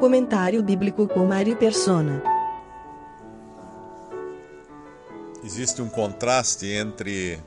Comentário 0.00 0.62
bíblico 0.62 1.06
com 1.06 1.26
Mari 1.26 1.54
Persona. 1.54 2.22
Existe 5.44 5.82
um 5.82 5.90
contraste 5.90 6.64
entre 6.64 7.38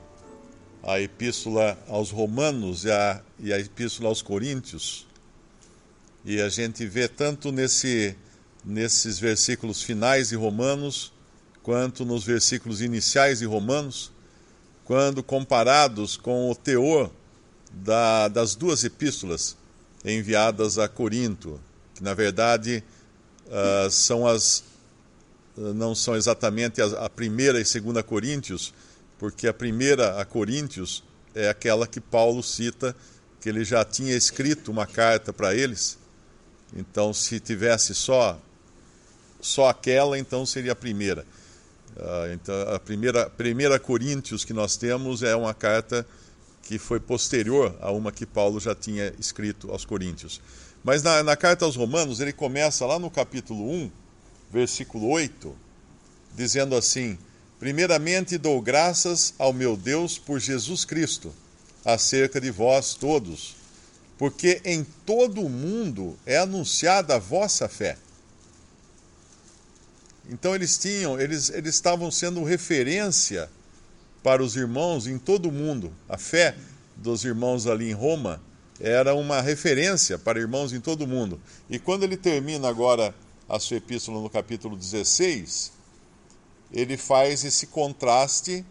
a 0.80 1.00
epístola 1.00 1.76
aos 1.88 2.12
Romanos 2.12 2.84
e 2.84 2.92
a, 2.92 3.20
e 3.40 3.52
a 3.52 3.58
epístola 3.58 4.08
aos 4.08 4.22
Coríntios. 4.22 5.04
E 6.24 6.40
a 6.40 6.48
gente 6.48 6.86
vê 6.86 7.08
tanto 7.08 7.50
nesse, 7.50 8.16
nesses 8.64 9.18
versículos 9.18 9.82
finais 9.82 10.28
de 10.28 10.36
Romanos, 10.36 11.12
quanto 11.60 12.04
nos 12.04 12.22
versículos 12.22 12.80
iniciais 12.80 13.40
de 13.40 13.46
Romanos, 13.46 14.12
quando 14.84 15.24
comparados 15.24 16.16
com 16.16 16.48
o 16.48 16.54
teor 16.54 17.10
da, 17.72 18.28
das 18.28 18.54
duas 18.54 18.84
epístolas 18.84 19.56
enviadas 20.04 20.78
a 20.78 20.86
Corinto, 20.86 21.58
que 21.94 22.02
na 22.02 22.14
verdade 22.14 22.82
uh, 23.46 23.90
são 23.90 24.26
as 24.26 24.64
não 25.56 25.94
são 25.94 26.16
exatamente 26.16 26.82
a, 26.82 26.86
a 27.04 27.08
primeira 27.08 27.60
e 27.60 27.64
segunda 27.64 28.02
Coríntios, 28.02 28.74
porque 29.18 29.46
a 29.46 29.54
primeira 29.54 30.20
a 30.20 30.24
Coríntios 30.24 31.04
é 31.34 31.48
aquela 31.48 31.86
que 31.86 32.00
Paulo 32.00 32.42
cita 32.42 32.94
que 33.40 33.48
ele 33.48 33.64
já 33.64 33.84
tinha 33.84 34.16
escrito 34.16 34.70
uma 34.70 34.86
carta 34.86 35.32
para 35.32 35.54
eles. 35.54 35.98
Então, 36.74 37.12
se 37.12 37.38
tivesse 37.38 37.94
só 37.94 38.40
só 39.40 39.68
aquela, 39.68 40.18
então 40.18 40.46
seria 40.46 40.72
a 40.72 40.76
primeira. 40.76 41.26
Uh, 41.94 42.32
então, 42.32 42.54
a 42.74 42.80
primeira, 42.80 43.28
primeira 43.28 43.78
Coríntios 43.78 44.44
que 44.44 44.54
nós 44.54 44.76
temos 44.76 45.22
é 45.22 45.36
uma 45.36 45.52
carta 45.52 46.06
que 46.64 46.78
foi 46.78 46.98
posterior 46.98 47.76
a 47.80 47.90
uma 47.92 48.10
que 48.10 48.24
Paulo 48.24 48.58
já 48.58 48.74
tinha 48.74 49.12
escrito 49.18 49.70
aos 49.70 49.84
Coríntios. 49.84 50.40
Mas 50.82 51.02
na, 51.02 51.22
na 51.22 51.36
carta 51.36 51.64
aos 51.64 51.76
Romanos, 51.76 52.20
ele 52.20 52.32
começa 52.32 52.84
lá 52.86 52.98
no 52.98 53.10
capítulo 53.10 53.70
1, 53.70 53.90
versículo 54.50 55.08
8, 55.08 55.54
dizendo 56.34 56.74
assim: 56.74 57.18
Primeiramente 57.60 58.38
dou 58.38 58.60
graças 58.60 59.34
ao 59.38 59.52
meu 59.52 59.76
Deus 59.76 60.18
por 60.18 60.38
Jesus 60.40 60.84
Cristo, 60.84 61.34
acerca 61.84 62.40
de 62.40 62.50
vós 62.50 62.94
todos, 62.94 63.56
porque 64.18 64.60
em 64.64 64.84
todo 65.06 65.42
o 65.42 65.50
mundo 65.50 66.18
é 66.24 66.38
anunciada 66.38 67.16
a 67.16 67.18
vossa 67.18 67.68
fé. 67.68 67.96
Então 70.30 70.54
eles 70.54 70.78
tinham, 70.78 71.20
eles, 71.20 71.50
eles 71.50 71.74
estavam 71.74 72.10
sendo 72.10 72.42
referência 72.42 73.50
para 74.24 74.42
os 74.42 74.56
irmãos 74.56 75.06
em 75.06 75.18
todo 75.18 75.50
o 75.50 75.52
mundo. 75.52 75.92
A 76.08 76.16
fé 76.16 76.56
dos 76.96 77.26
irmãos 77.26 77.66
ali 77.66 77.90
em 77.90 77.92
Roma 77.92 78.40
era 78.80 79.14
uma 79.14 79.42
referência 79.42 80.18
para 80.18 80.40
irmãos 80.40 80.72
em 80.72 80.80
todo 80.80 81.02
o 81.02 81.06
mundo. 81.06 81.38
E 81.68 81.78
quando 81.78 82.04
ele 82.04 82.16
termina 82.16 82.66
agora 82.66 83.14
a 83.46 83.60
sua 83.60 83.76
epístola 83.76 84.22
no 84.22 84.30
capítulo 84.30 84.76
16, 84.76 85.72
ele 86.72 86.96
faz 86.96 87.44
esse 87.44 87.66
contraste 87.66 88.64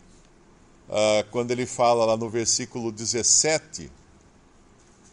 uh, 0.89 1.29
quando 1.29 1.51
ele 1.51 1.67
fala 1.67 2.03
lá 2.03 2.17
no 2.17 2.31
versículo 2.31 2.91
17. 2.91 3.91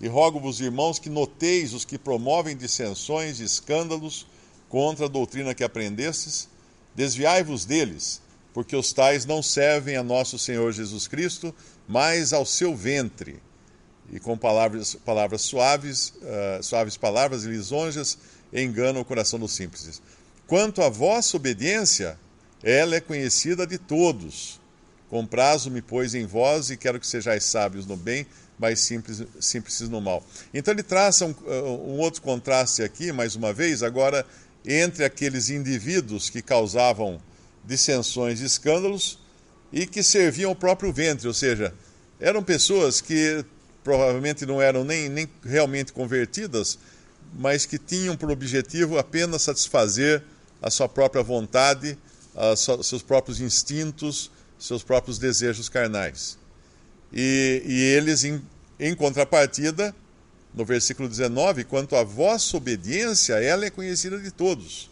E 0.01 0.09
rogo-vos, 0.09 0.59
irmãos, 0.63 0.99
que 0.99 1.11
noteis 1.11 1.75
os 1.75 1.85
que 1.85 1.99
promovem 1.99 2.57
dissensões 2.57 3.41
e 3.41 3.45
escândalos 3.45 4.27
contra 4.71 5.05
a 5.05 5.09
doutrina 5.09 5.55
que 5.55 5.63
aprendestes, 5.63 6.49
desviai-vos 6.95 7.67
deles, 7.67 8.23
porque 8.53 8.75
os 8.75 8.93
tais 8.93 9.25
não 9.25 9.43
servem 9.43 9.97
a 9.97 10.03
nosso 10.03 10.39
Senhor 10.39 10.73
Jesus 10.73 11.07
Cristo, 11.07 11.55
mas 11.89 12.33
ao 12.33 12.45
seu 12.45 12.75
ventre. 12.75 13.41
E 14.13 14.19
com 14.19 14.37
palavras, 14.37 14.95
palavras 15.05 15.43
suaves, 15.43 16.13
uh, 16.17 16.63
suaves 16.63 16.97
palavras 16.97 17.45
e 17.45 17.49
lisonjas, 17.49 18.19
enganam 18.53 19.01
o 19.01 19.05
coração 19.05 19.39
dos 19.39 19.53
simples. 19.53 20.03
Quanto 20.47 20.83
à 20.83 20.89
vossa 20.89 21.37
obediência, 21.37 22.19
ela 22.63 22.97
é 22.97 23.01
conhecida 23.01 23.67
de 23.67 23.79
todos. 23.79 24.61
Comprazo-me, 25.09 25.81
pois, 25.81 26.15
em 26.15 26.27
vós, 26.27 26.71
e 26.71 26.77
quero 26.77 26.99
que 26.99 27.07
sejais 27.07 27.45
sábios 27.45 27.87
no 27.87 27.97
bem, 27.97 28.27
mas 28.59 28.81
simples, 28.81 29.23
simples 29.41 29.81
no 29.89 30.01
mal. 30.01 30.25
Então 30.53 30.75
ele 30.75 30.83
traça 30.83 31.25
um, 31.25 31.35
um 31.49 31.99
outro 31.99 32.21
contraste 32.21 32.83
aqui, 32.83 33.13
mais 33.13 33.35
uma 33.35 33.53
vez, 33.53 33.83
agora 33.83 34.27
entre 34.67 35.05
aqueles 35.05 35.49
indivíduos 35.49 36.29
que 36.29 36.43
causavam 36.43 37.21
dissensões 37.65 38.41
e 38.41 38.45
escândalos 38.45 39.19
e 39.73 39.87
que 39.87 40.03
serviam 40.03 40.51
o 40.51 40.57
próprio 40.57 40.93
ventre, 40.93 41.29
ou 41.29 41.35
seja, 41.35 41.75
eram 42.19 42.43
pessoas 42.43 43.01
que 43.01 43.45
provavelmente 43.83 44.45
não 44.45 44.61
eram 44.61 44.85
nem, 44.85 45.09
nem 45.09 45.29
realmente 45.45 45.93
convertidas, 45.93 46.79
mas 47.39 47.65
que 47.65 47.79
tinham 47.79 48.17
por 48.17 48.31
objetivo 48.31 48.99
apenas 48.99 49.43
satisfazer 49.43 50.23
a 50.61 50.71
sua 50.71 50.89
própria 50.89 51.23
vontade, 51.23 51.97
sua, 52.57 52.83
seus 52.83 53.03
próprios 53.03 53.41
instintos, 53.41 54.31
seus 54.59 54.83
próprios 54.83 55.19
desejos 55.19 55.69
carnais. 55.69 56.39
E, 57.13 57.63
e 57.65 57.81
eles, 57.97 58.25
em, 58.25 58.43
em 58.79 58.95
contrapartida, 58.95 59.95
no 60.55 60.65
versículo 60.65 61.09
19, 61.09 61.65
quanto 61.65 61.97
à 61.97 62.03
vossa 62.03 62.57
obediência, 62.57 63.35
ela 63.35 63.65
é 63.65 63.71
conhecida 63.71 64.19
de 64.19 64.31
todos. 64.31 64.90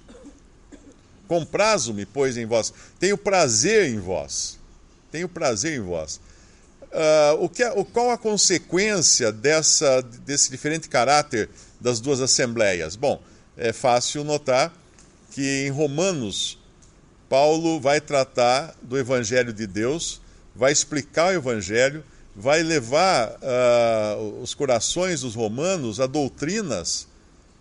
Comprazo-me, 1.28 2.06
pois, 2.06 2.36
em 2.36 2.46
vós. 2.46 2.72
Tenho 2.98 3.16
prazer 3.16 3.90
em 3.90 4.00
vós. 4.00 4.58
Tenho 5.12 5.28
prazer 5.28 5.78
em 5.78 5.80
vós. 5.80 6.20
Uh, 6.84 7.44
o 7.44 7.48
que, 7.50 7.62
é, 7.62 7.70
o, 7.72 7.84
qual 7.84 8.10
a 8.10 8.16
consequência 8.16 9.30
dessa, 9.30 10.00
desse 10.00 10.50
diferente 10.50 10.88
caráter 10.88 11.50
das 11.78 12.00
duas 12.00 12.20
assembleias? 12.20 12.96
Bom, 12.96 13.22
é 13.56 13.74
fácil 13.74 14.24
notar 14.24 14.72
que 15.30 15.66
em 15.66 15.70
Romanos, 15.70 16.58
Paulo 17.28 17.78
vai 17.78 18.00
tratar 18.00 18.74
do 18.80 18.98
Evangelho 18.98 19.52
de 19.52 19.66
Deus, 19.66 20.20
vai 20.56 20.72
explicar 20.72 21.28
o 21.28 21.36
Evangelho, 21.36 22.02
vai 22.34 22.62
levar 22.62 23.32
uh, 23.32 24.40
os 24.40 24.54
corações 24.54 25.20
dos 25.20 25.34
romanos 25.34 26.00
a 26.00 26.06
doutrinas 26.06 27.06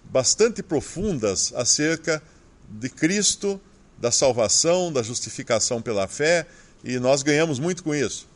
bastante 0.06 0.64
profundas 0.64 1.52
acerca 1.56 2.18
de 2.18 2.37
Cristo, 2.96 3.60
da 3.98 4.12
salvação, 4.12 4.92
da 4.92 5.02
justificação 5.02 5.82
pela 5.82 6.08
fé, 6.08 6.46
e 6.84 7.00
nós 7.00 7.24
ganhamos 7.24 7.60
muito 7.60 7.84
com 7.84 7.94
isso. 7.94 8.28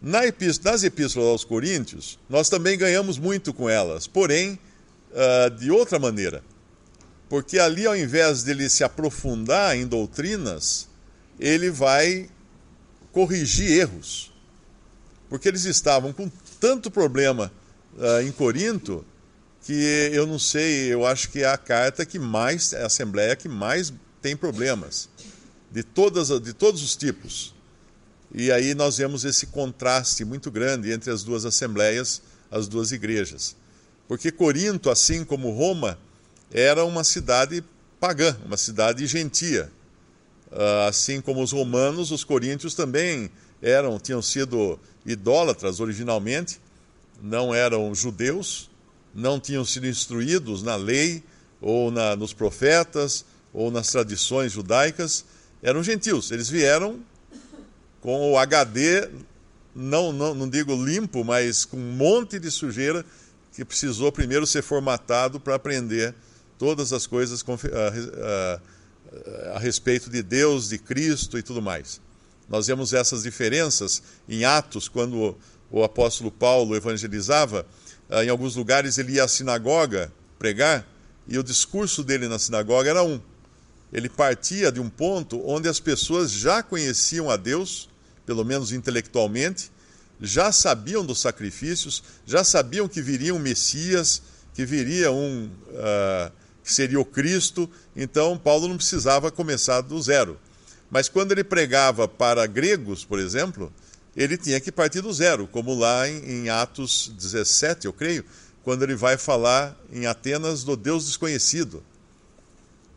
Nas 0.00 0.82
epístolas 0.82 1.28
aos 1.28 1.44
Coríntios, 1.44 2.18
nós 2.28 2.48
também 2.48 2.76
ganhamos 2.76 3.18
muito 3.18 3.52
com 3.54 3.68
elas, 3.68 4.06
porém, 4.06 4.58
uh, 5.12 5.50
de 5.50 5.70
outra 5.70 5.98
maneira. 5.98 6.42
Porque 7.28 7.58
ali, 7.58 7.86
ao 7.86 7.96
invés 7.96 8.42
dele 8.42 8.68
se 8.68 8.84
aprofundar 8.84 9.76
em 9.76 9.86
doutrinas, 9.86 10.88
ele 11.40 11.70
vai 11.70 12.28
corrigir 13.10 13.70
erros 13.80 14.30
porque 15.28 15.48
eles 15.48 15.64
estavam 15.64 16.12
com 16.12 16.30
tanto 16.60 16.90
problema 16.90 17.52
uh, 17.96 18.22
em 18.22 18.32
Corinto 18.32 19.04
que 19.66 19.72
eu 20.12 20.28
não 20.28 20.38
sei, 20.38 20.92
eu 20.92 21.04
acho 21.04 21.28
que 21.28 21.42
é 21.42 21.48
a 21.48 21.58
carta 21.58 22.06
que 22.06 22.20
mais, 22.20 22.72
é 22.72 22.84
a 22.84 22.86
assembleia 22.86 23.34
que 23.34 23.48
mais 23.48 23.92
tem 24.22 24.36
problemas, 24.36 25.08
de, 25.72 25.82
todas, 25.82 26.28
de 26.40 26.52
todos 26.52 26.84
os 26.84 26.94
tipos. 26.94 27.52
E 28.32 28.52
aí 28.52 28.74
nós 28.76 28.98
vemos 28.98 29.24
esse 29.24 29.46
contraste 29.46 30.24
muito 30.24 30.52
grande 30.52 30.92
entre 30.92 31.10
as 31.10 31.24
duas 31.24 31.44
assembleias, 31.44 32.22
as 32.48 32.68
duas 32.68 32.92
igrejas. 32.92 33.56
Porque 34.06 34.30
Corinto, 34.30 34.88
assim 34.88 35.24
como 35.24 35.50
Roma, 35.50 35.98
era 36.52 36.84
uma 36.84 37.02
cidade 37.02 37.64
pagã, 37.98 38.36
uma 38.46 38.56
cidade 38.56 39.04
gentia. 39.04 39.68
Uh, 40.52 40.86
assim 40.88 41.20
como 41.20 41.42
os 41.42 41.50
romanos, 41.50 42.12
os 42.12 42.22
coríntios 42.22 42.72
também 42.72 43.32
eram, 43.60 43.98
tinham 43.98 44.22
sido 44.22 44.78
idólatras 45.04 45.80
originalmente, 45.80 46.60
não 47.20 47.52
eram 47.52 47.92
judeus, 47.92 48.70
não 49.16 49.40
tinham 49.40 49.64
sido 49.64 49.86
instruídos 49.86 50.62
na 50.62 50.76
lei, 50.76 51.24
ou 51.60 51.90
na, 51.90 52.14
nos 52.14 52.34
profetas, 52.34 53.24
ou 53.52 53.70
nas 53.70 53.90
tradições 53.90 54.52
judaicas, 54.52 55.24
eram 55.62 55.82
gentios. 55.82 56.30
Eles 56.30 56.48
vieram 56.48 57.00
com 58.02 58.30
o 58.30 58.38
HD 58.38 59.08
não, 59.74 60.12
não, 60.12 60.34
não 60.34 60.48
digo 60.48 60.74
limpo, 60.74 61.24
mas 61.24 61.64
com 61.64 61.76
um 61.76 61.92
monte 61.92 62.38
de 62.38 62.50
sujeira 62.50 63.04
que 63.54 63.64
precisou 63.64 64.12
primeiro 64.12 64.46
ser 64.46 64.62
formatado 64.62 65.40
para 65.40 65.54
aprender 65.54 66.14
todas 66.58 66.92
as 66.92 67.06
coisas 67.06 67.42
a, 67.42 68.60
a, 69.52 69.56
a, 69.56 69.58
respeito 69.58 70.08
de 70.08 70.22
Deus, 70.22 70.70
de 70.70 70.78
Cristo 70.78 71.38
e 71.38 71.42
tudo 71.42 71.60
mais. 71.60 72.00
Nós 72.48 72.66
vemos 72.66 72.92
essas 72.92 73.22
diferenças 73.22 74.02
em 74.28 74.44
Atos, 74.44 74.88
quando 74.88 75.36
o 75.70 75.82
apóstolo 75.82 76.30
Paulo 76.30 76.76
evangelizava, 76.76 77.66
ah, 78.08 78.24
em 78.24 78.28
alguns 78.28 78.54
lugares 78.56 78.98
ele 78.98 79.14
ia 79.14 79.24
à 79.24 79.28
sinagoga 79.28 80.12
pregar 80.38 80.86
e 81.28 81.38
o 81.38 81.42
discurso 81.42 82.04
dele 82.04 82.28
na 82.28 82.38
sinagoga 82.38 82.90
era 82.90 83.02
um. 83.02 83.20
Ele 83.92 84.08
partia 84.08 84.70
de 84.70 84.80
um 84.80 84.88
ponto 84.88 85.40
onde 85.46 85.68
as 85.68 85.80
pessoas 85.80 86.30
já 86.30 86.62
conheciam 86.62 87.30
a 87.30 87.36
Deus, 87.36 87.88
pelo 88.24 88.44
menos 88.44 88.72
intelectualmente, 88.72 89.70
já 90.20 90.50
sabiam 90.50 91.04
dos 91.04 91.20
sacrifícios, 91.20 92.02
já 92.24 92.42
sabiam 92.42 92.88
que 92.88 93.02
viria 93.02 93.34
um 93.34 93.38
Messias, 93.38 94.22
que 94.54 94.64
viria 94.64 95.10
um 95.10 95.50
uh, 95.70 96.32
que 96.62 96.72
seria 96.72 96.98
o 96.98 97.04
Cristo. 97.04 97.70
Então 97.94 98.38
Paulo 98.38 98.68
não 98.68 98.76
precisava 98.76 99.30
começar 99.30 99.80
do 99.80 100.00
zero. 100.00 100.38
Mas 100.90 101.08
quando 101.08 101.32
ele 101.32 101.44
pregava 101.44 102.06
para 102.08 102.46
gregos, 102.46 103.04
por 103.04 103.18
exemplo, 103.18 103.72
ele 104.16 104.38
tinha 104.38 104.58
que 104.58 104.72
partir 104.72 105.02
do 105.02 105.12
zero, 105.12 105.46
como 105.46 105.74
lá 105.74 106.08
em, 106.08 106.44
em 106.44 106.48
Atos 106.48 107.12
17, 107.16 107.86
eu 107.86 107.92
creio, 107.92 108.24
quando 108.64 108.82
ele 108.82 108.96
vai 108.96 109.18
falar 109.18 109.76
em 109.92 110.06
Atenas 110.06 110.64
do 110.64 110.74
Deus 110.74 111.04
desconhecido. 111.04 111.82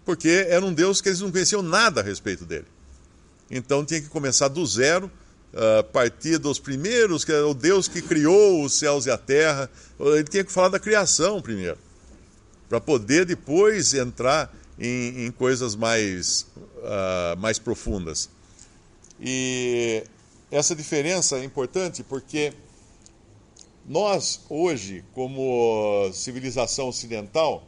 Porque 0.05 0.47
era 0.49 0.65
um 0.65 0.73
Deus 0.73 1.01
que 1.01 1.09
eles 1.09 1.19
não 1.19 1.31
conheciam 1.31 1.61
nada 1.61 2.01
a 2.01 2.03
respeito 2.03 2.45
dele. 2.45 2.65
Então 3.51 3.85
tinha 3.85 4.01
que 4.01 4.07
começar 4.07 4.47
do 4.47 4.65
zero, 4.65 5.11
uh, 5.53 5.83
partir 5.91 6.37
dos 6.37 6.57
primeiros, 6.57 7.25
que 7.25 7.31
é 7.31 7.41
o 7.41 7.53
Deus 7.53 7.87
que 7.87 8.01
criou 8.01 8.63
os 8.63 8.73
céus 8.79 9.05
e 9.05 9.11
a 9.11 9.17
terra. 9.17 9.69
Ele 9.99 10.23
tinha 10.23 10.43
que 10.43 10.51
falar 10.51 10.69
da 10.69 10.79
criação 10.79 11.41
primeiro, 11.41 11.77
para 12.69 12.79
poder 12.79 13.25
depois 13.25 13.93
entrar 13.93 14.55
em, 14.79 15.25
em 15.25 15.31
coisas 15.31 15.75
mais, 15.75 16.47
uh, 16.77 17.37
mais 17.37 17.59
profundas. 17.59 18.29
E 19.19 20.03
essa 20.51 20.75
diferença 20.75 21.37
é 21.37 21.43
importante 21.43 22.03
porque 22.03 22.53
nós, 23.85 24.41
hoje, 24.49 25.03
como 25.13 26.09
civilização 26.13 26.87
ocidental, 26.87 27.67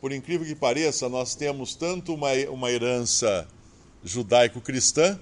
por 0.00 0.12
incrível 0.12 0.46
que 0.46 0.54
pareça, 0.54 1.08
nós 1.08 1.34
temos 1.34 1.74
tanto 1.74 2.14
uma, 2.14 2.32
uma 2.50 2.70
herança 2.70 3.46
judaico-cristã, 4.04 5.18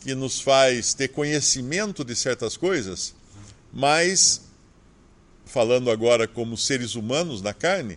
que 0.00 0.14
nos 0.14 0.40
faz 0.40 0.94
ter 0.94 1.08
conhecimento 1.08 2.04
de 2.04 2.14
certas 2.14 2.56
coisas, 2.56 3.14
mas, 3.72 4.42
falando 5.44 5.90
agora 5.90 6.28
como 6.28 6.56
seres 6.56 6.94
humanos 6.94 7.42
na 7.42 7.52
carne, 7.52 7.94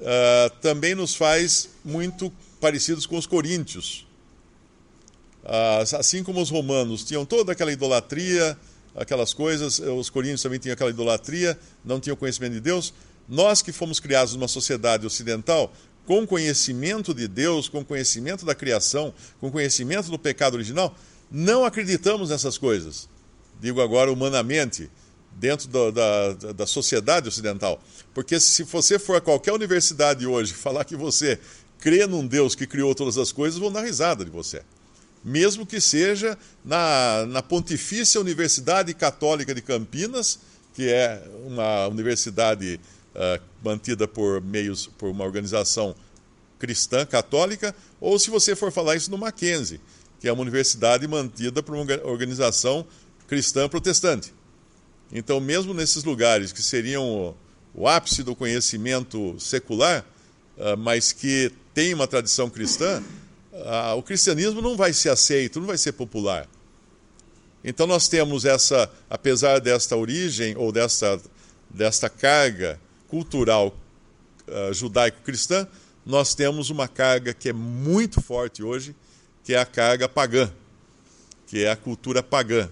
uh, 0.00 0.50
também 0.60 0.94
nos 0.94 1.14
faz 1.14 1.70
muito 1.84 2.32
parecidos 2.60 3.06
com 3.06 3.16
os 3.16 3.26
coríntios 3.26 4.06
assim 5.44 6.22
como 6.22 6.40
os 6.40 6.50
romanos 6.50 7.04
tinham 7.04 7.24
toda 7.24 7.52
aquela 7.52 7.72
idolatria, 7.72 8.56
aquelas 8.94 9.34
coisas, 9.34 9.78
os 9.80 10.08
coríntios 10.08 10.42
também 10.42 10.58
tinham 10.58 10.74
aquela 10.74 10.90
idolatria, 10.90 11.58
não 11.84 11.98
tinham 11.98 12.16
conhecimento 12.16 12.54
de 12.54 12.60
Deus. 12.60 12.94
Nós 13.28 13.62
que 13.62 13.72
fomos 13.72 13.98
criados 13.98 14.34
numa 14.34 14.48
sociedade 14.48 15.06
ocidental, 15.06 15.72
com 16.06 16.26
conhecimento 16.26 17.14
de 17.14 17.26
Deus, 17.28 17.68
com 17.68 17.84
conhecimento 17.84 18.44
da 18.44 18.54
criação, 18.54 19.14
com 19.40 19.50
conhecimento 19.50 20.10
do 20.10 20.18
pecado 20.18 20.54
original, 20.54 20.94
não 21.30 21.64
acreditamos 21.64 22.30
nessas 22.30 22.58
coisas. 22.58 23.08
Digo 23.60 23.80
agora 23.80 24.12
humanamente, 24.12 24.90
dentro 25.32 25.68
da, 25.68 26.32
da 26.52 26.66
sociedade 26.66 27.28
ocidental. 27.28 27.80
Porque 28.12 28.38
se 28.38 28.64
você 28.64 28.98
for 28.98 29.16
a 29.16 29.20
qualquer 29.20 29.52
universidade 29.52 30.26
hoje 30.26 30.52
falar 30.54 30.84
que 30.84 30.96
você 30.96 31.38
crê 31.78 32.06
num 32.06 32.26
Deus 32.26 32.54
que 32.54 32.66
criou 32.66 32.94
todas 32.94 33.16
as 33.16 33.32
coisas, 33.32 33.58
vão 33.58 33.72
dar 33.72 33.82
risada 33.82 34.24
de 34.24 34.30
você 34.30 34.62
mesmo 35.24 35.64
que 35.64 35.80
seja 35.80 36.36
na, 36.64 37.26
na 37.26 37.42
Pontifícia 37.42 38.20
Universidade 38.20 38.92
Católica 38.94 39.54
de 39.54 39.62
Campinas, 39.62 40.38
que 40.74 40.88
é 40.88 41.22
uma 41.46 41.86
universidade 41.88 42.80
uh, 43.14 43.42
mantida 43.64 44.08
por 44.08 44.40
meios 44.40 44.86
por 44.86 45.10
uma 45.10 45.24
organização 45.24 45.94
cristã 46.58 47.04
católica, 47.04 47.74
ou 48.00 48.18
se 48.18 48.30
você 48.30 48.56
for 48.56 48.72
falar 48.72 48.96
isso 48.96 49.10
no 49.10 49.18
Mackenzie, 49.18 49.80
que 50.20 50.28
é 50.28 50.32
uma 50.32 50.42
universidade 50.42 51.06
mantida 51.06 51.62
por 51.62 51.74
uma 51.74 51.84
organização 52.04 52.86
cristã 53.26 53.68
protestante. 53.68 54.32
Então, 55.12 55.40
mesmo 55.40 55.74
nesses 55.74 56.04
lugares 56.04 56.52
que 56.52 56.62
seriam 56.62 57.04
o, 57.04 57.36
o 57.74 57.88
ápice 57.88 58.22
do 58.22 58.34
conhecimento 58.34 59.36
secular, 59.38 60.04
uh, 60.56 60.76
mas 60.76 61.12
que 61.12 61.52
tem 61.74 61.92
uma 61.92 62.06
tradição 62.06 62.48
cristã, 62.48 63.02
ah, 63.52 63.94
o 63.94 64.02
cristianismo 64.02 64.62
não 64.62 64.76
vai 64.76 64.92
ser 64.92 65.10
aceito, 65.10 65.60
não 65.60 65.66
vai 65.66 65.78
ser 65.78 65.92
popular. 65.92 66.48
Então 67.64 67.86
nós 67.86 68.08
temos 68.08 68.44
essa, 68.44 68.90
apesar 69.08 69.60
desta 69.60 69.96
origem 69.96 70.56
ou 70.56 70.72
desta, 70.72 71.20
desta 71.70 72.08
carga 72.08 72.80
cultural 73.08 73.76
uh, 74.48 74.72
judaico-cristã, 74.72 75.68
nós 76.04 76.34
temos 76.34 76.70
uma 76.70 76.88
carga 76.88 77.32
que 77.32 77.50
é 77.50 77.52
muito 77.52 78.20
forte 78.20 78.62
hoje, 78.62 78.96
que 79.44 79.54
é 79.54 79.58
a 79.58 79.66
carga 79.66 80.08
pagã, 80.08 80.50
que 81.46 81.62
é 81.62 81.70
a 81.70 81.76
cultura 81.76 82.22
pagã. 82.22 82.68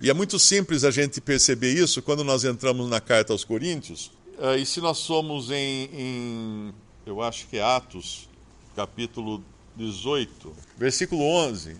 E 0.00 0.10
é 0.10 0.14
muito 0.14 0.38
simples 0.38 0.84
a 0.84 0.90
gente 0.90 1.20
perceber 1.20 1.72
isso 1.72 2.02
quando 2.02 2.22
nós 2.22 2.44
entramos 2.44 2.88
na 2.90 3.00
carta 3.00 3.32
aos 3.32 3.44
Coríntios. 3.44 4.10
Uh, 4.38 4.56
e 4.58 4.66
se 4.66 4.80
nós 4.80 4.98
somos 4.98 5.50
em, 5.50 5.88
em, 5.92 6.74
eu 7.06 7.22
acho 7.22 7.46
que 7.48 7.56
é 7.56 7.62
Atos, 7.62 8.28
capítulo 8.76 9.42
18, 9.78 10.56
versículo 10.76 11.22
11. 11.22 11.76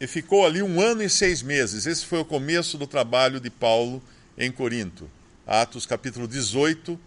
E 0.00 0.06
ficou 0.06 0.46
ali 0.46 0.62
um 0.62 0.80
ano 0.80 1.02
e 1.02 1.10
seis 1.10 1.42
meses. 1.42 1.84
Esse 1.84 2.06
foi 2.06 2.20
o 2.20 2.24
começo 2.24 2.78
do 2.78 2.86
trabalho 2.86 3.40
de 3.40 3.50
Paulo 3.50 4.00
em 4.38 4.52
Corinto. 4.52 5.10
Atos 5.44 5.84
capítulo 5.84 6.28
18, 6.28 6.98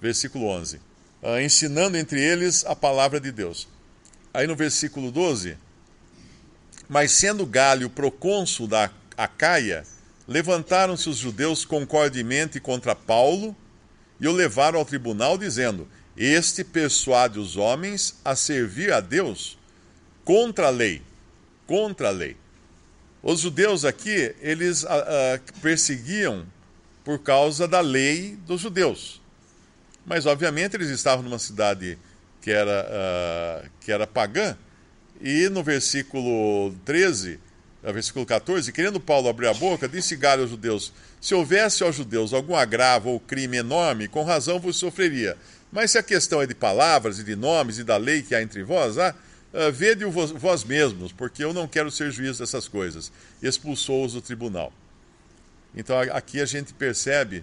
versículo 0.00 0.46
11. 0.46 0.80
Ah, 1.22 1.42
ensinando 1.42 1.98
entre 1.98 2.18
eles 2.18 2.64
a 2.64 2.74
palavra 2.74 3.20
de 3.20 3.30
Deus. 3.30 3.68
Aí 4.32 4.46
no 4.46 4.56
versículo 4.56 5.12
12. 5.12 5.58
Mas 6.88 7.12
sendo 7.12 7.44
Galho 7.44 7.90
procônsul 7.90 8.66
da 8.66 8.90
Acaia, 9.18 9.84
levantaram-se 10.26 11.10
os 11.10 11.18
judeus 11.18 11.64
concordemente 11.64 12.58
contra 12.58 12.94
Paulo 12.94 13.54
e 14.18 14.26
o 14.26 14.32
levaram 14.32 14.78
ao 14.78 14.84
tribunal, 14.84 15.36
dizendo: 15.36 15.86
Este 16.16 16.64
persuade 16.64 17.38
os 17.38 17.56
homens 17.56 18.18
a 18.24 18.34
servir 18.34 18.90
a 18.90 19.00
Deus 19.00 19.58
contra 20.24 20.68
a 20.68 20.70
lei. 20.70 21.02
Contra 21.66 22.08
a 22.08 22.10
lei. 22.10 22.36
Os 23.22 23.40
judeus 23.40 23.84
aqui, 23.84 24.34
eles 24.40 24.84
a, 24.84 24.98
a, 24.98 25.60
perseguiam 25.60 26.46
por 27.04 27.18
causa 27.18 27.66
da 27.66 27.80
lei 27.80 28.36
dos 28.46 28.60
judeus. 28.60 29.20
Mas, 30.04 30.26
obviamente, 30.26 30.74
eles 30.74 30.90
estavam 30.90 31.24
numa 31.24 31.38
cidade 31.38 31.98
que 32.42 32.50
era, 32.50 32.86
uh, 33.64 33.70
que 33.80 33.90
era 33.90 34.06
pagã, 34.06 34.56
e 35.20 35.48
no 35.48 35.62
versículo 35.62 36.74
13, 36.84 37.40
no 37.82 37.92
versículo 37.92 38.26
14, 38.26 38.70
querendo 38.70 39.00
Paulo 39.00 39.30
abrir 39.30 39.46
a 39.46 39.54
boca, 39.54 39.88
disse 39.88 40.16
Galho 40.16 40.42
aos 40.42 40.50
judeus: 40.50 40.92
Se 41.20 41.34
houvesse 41.34 41.82
aos 41.82 41.96
judeus 41.96 42.34
algum 42.34 42.54
agravo 42.54 43.08
ou 43.10 43.20
crime 43.20 43.56
enorme, 43.56 44.08
com 44.08 44.22
razão 44.22 44.60
vos 44.60 44.76
sofreria. 44.76 45.38
Mas 45.72 45.92
se 45.92 45.98
a 45.98 46.02
questão 46.02 46.42
é 46.42 46.46
de 46.46 46.54
palavras 46.54 47.18
e 47.18 47.24
de 47.24 47.34
nomes 47.34 47.78
e 47.78 47.84
da 47.84 47.96
lei 47.96 48.22
que 48.22 48.34
há 48.34 48.42
entre 48.42 48.62
vós, 48.62 48.98
ah, 48.98 49.14
uh, 49.54 49.72
vede-o 49.72 50.10
vós, 50.10 50.30
vós 50.32 50.64
mesmos, 50.64 51.12
porque 51.12 51.42
eu 51.42 51.54
não 51.54 51.68
quero 51.68 51.90
ser 51.90 52.10
juiz 52.10 52.38
dessas 52.38 52.68
coisas. 52.68 53.10
Expulsou-os 53.42 54.12
do 54.12 54.20
tribunal. 54.20 54.72
Então 55.74 55.98
aqui 55.98 56.40
a 56.40 56.44
gente 56.44 56.74
percebe 56.74 57.42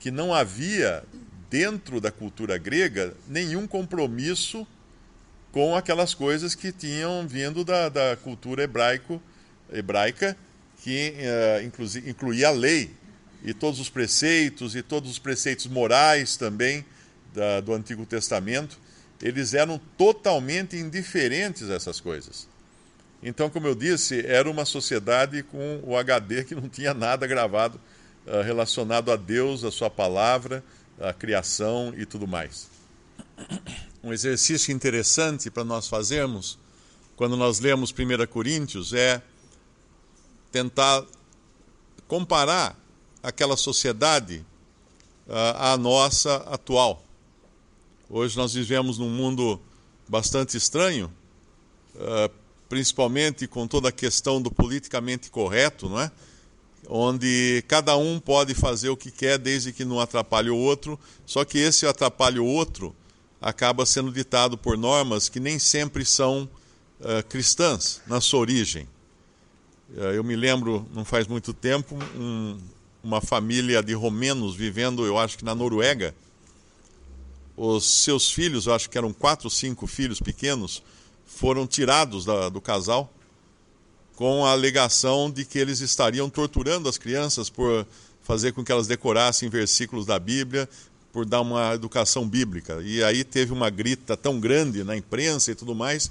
que 0.00 0.10
não 0.10 0.34
havia 0.34 1.04
dentro 1.48 2.00
da 2.00 2.10
cultura 2.10 2.58
grega 2.58 3.14
nenhum 3.28 3.66
compromisso 3.66 4.66
com 5.52 5.76
aquelas 5.76 6.14
coisas 6.14 6.54
que 6.54 6.72
tinham 6.72 7.28
vindo 7.28 7.62
da, 7.62 7.88
da 7.88 8.16
cultura 8.16 8.62
hebraico, 8.62 9.22
hebraica, 9.70 10.36
que 10.82 11.14
uh, 11.14 12.08
incluía 12.08 12.48
a 12.48 12.50
lei 12.50 12.90
e 13.44 13.52
todos 13.52 13.78
os 13.78 13.88
preceitos 13.88 14.74
e 14.74 14.82
todos 14.82 15.10
os 15.10 15.18
preceitos 15.18 15.66
morais 15.66 16.36
também 16.36 16.84
da, 17.34 17.60
do 17.60 17.74
Antigo 17.74 18.06
Testamento 18.06 18.78
eles 19.22 19.54
eram 19.54 19.80
totalmente 19.96 20.76
indiferentes 20.76 21.70
a 21.70 21.74
essas 21.74 22.00
coisas. 22.00 22.48
Então, 23.22 23.48
como 23.48 23.68
eu 23.68 23.74
disse, 23.74 24.26
era 24.26 24.50
uma 24.50 24.64
sociedade 24.64 25.42
com 25.44 25.80
o 25.84 25.96
HD 25.96 26.44
que 26.44 26.54
não 26.54 26.68
tinha 26.68 26.92
nada 26.92 27.26
gravado 27.26 27.80
uh, 28.26 28.42
relacionado 28.42 29.12
a 29.12 29.16
Deus, 29.16 29.62
a 29.62 29.70
Sua 29.70 29.88
palavra, 29.88 30.62
a 31.00 31.12
criação 31.12 31.94
e 31.96 32.04
tudo 32.04 32.26
mais. 32.26 32.68
Um 34.02 34.12
exercício 34.12 34.72
interessante 34.72 35.50
para 35.50 35.62
nós 35.62 35.86
fazermos 35.86 36.58
quando 37.14 37.36
nós 37.36 37.60
lemos 37.60 37.92
1 37.92 38.26
Coríntios 38.26 38.92
é 38.92 39.22
tentar 40.50 41.04
comparar 42.08 42.76
aquela 43.22 43.56
sociedade 43.56 44.44
à 45.28 45.76
nossa 45.76 46.36
atual. 46.48 47.02
Hoje 48.14 48.36
nós 48.36 48.52
vivemos 48.52 48.98
num 48.98 49.08
mundo 49.08 49.58
bastante 50.06 50.54
estranho, 50.54 51.10
principalmente 52.68 53.46
com 53.46 53.66
toda 53.66 53.88
a 53.88 53.92
questão 53.92 54.42
do 54.42 54.50
politicamente 54.50 55.30
correto, 55.30 55.88
não 55.88 55.98
é? 55.98 56.12
Onde 56.90 57.64
cada 57.66 57.96
um 57.96 58.20
pode 58.20 58.52
fazer 58.52 58.90
o 58.90 58.98
que 58.98 59.10
quer 59.10 59.38
desde 59.38 59.72
que 59.72 59.82
não 59.82 59.98
atrapalhe 59.98 60.50
o 60.50 60.56
outro, 60.58 61.00
só 61.24 61.42
que 61.42 61.56
esse 61.56 61.86
atrapalhe 61.86 62.38
o 62.38 62.44
outro 62.44 62.94
acaba 63.40 63.86
sendo 63.86 64.12
ditado 64.12 64.58
por 64.58 64.76
normas 64.76 65.30
que 65.30 65.40
nem 65.40 65.58
sempre 65.58 66.04
são 66.04 66.46
uh, 67.00 67.26
cristãs 67.30 68.02
na 68.06 68.20
sua 68.20 68.40
origem. 68.40 68.86
Uh, 69.88 70.12
eu 70.12 70.22
me 70.22 70.36
lembro, 70.36 70.86
não 70.92 71.06
faz 71.06 71.26
muito 71.26 71.54
tempo, 71.54 71.96
um, 72.14 72.58
uma 73.02 73.22
família 73.22 73.82
de 73.82 73.94
romenos 73.94 74.54
vivendo, 74.54 75.06
eu 75.06 75.16
acho 75.16 75.38
que 75.38 75.46
na 75.46 75.54
Noruega. 75.54 76.14
Os 77.56 77.84
seus 77.84 78.30
filhos, 78.30 78.66
eu 78.66 78.74
acho 78.74 78.88
que 78.88 78.96
eram 78.96 79.12
quatro 79.12 79.46
ou 79.46 79.50
cinco 79.50 79.86
filhos 79.86 80.20
pequenos, 80.20 80.82
foram 81.26 81.66
tirados 81.66 82.24
da, 82.24 82.48
do 82.48 82.60
casal 82.60 83.12
com 84.14 84.44
a 84.44 84.52
alegação 84.52 85.30
de 85.30 85.44
que 85.44 85.58
eles 85.58 85.80
estariam 85.80 86.28
torturando 86.30 86.88
as 86.88 86.98
crianças 86.98 87.50
por 87.50 87.86
fazer 88.22 88.52
com 88.52 88.64
que 88.64 88.70
elas 88.70 88.86
decorassem 88.86 89.48
versículos 89.48 90.06
da 90.06 90.18
Bíblia, 90.18 90.68
por 91.12 91.26
dar 91.26 91.40
uma 91.40 91.74
educação 91.74 92.26
bíblica. 92.26 92.80
E 92.82 93.02
aí 93.02 93.24
teve 93.24 93.52
uma 93.52 93.68
grita 93.68 94.16
tão 94.16 94.40
grande 94.40 94.82
na 94.82 94.96
imprensa 94.96 95.50
e 95.50 95.54
tudo 95.54 95.74
mais 95.74 96.10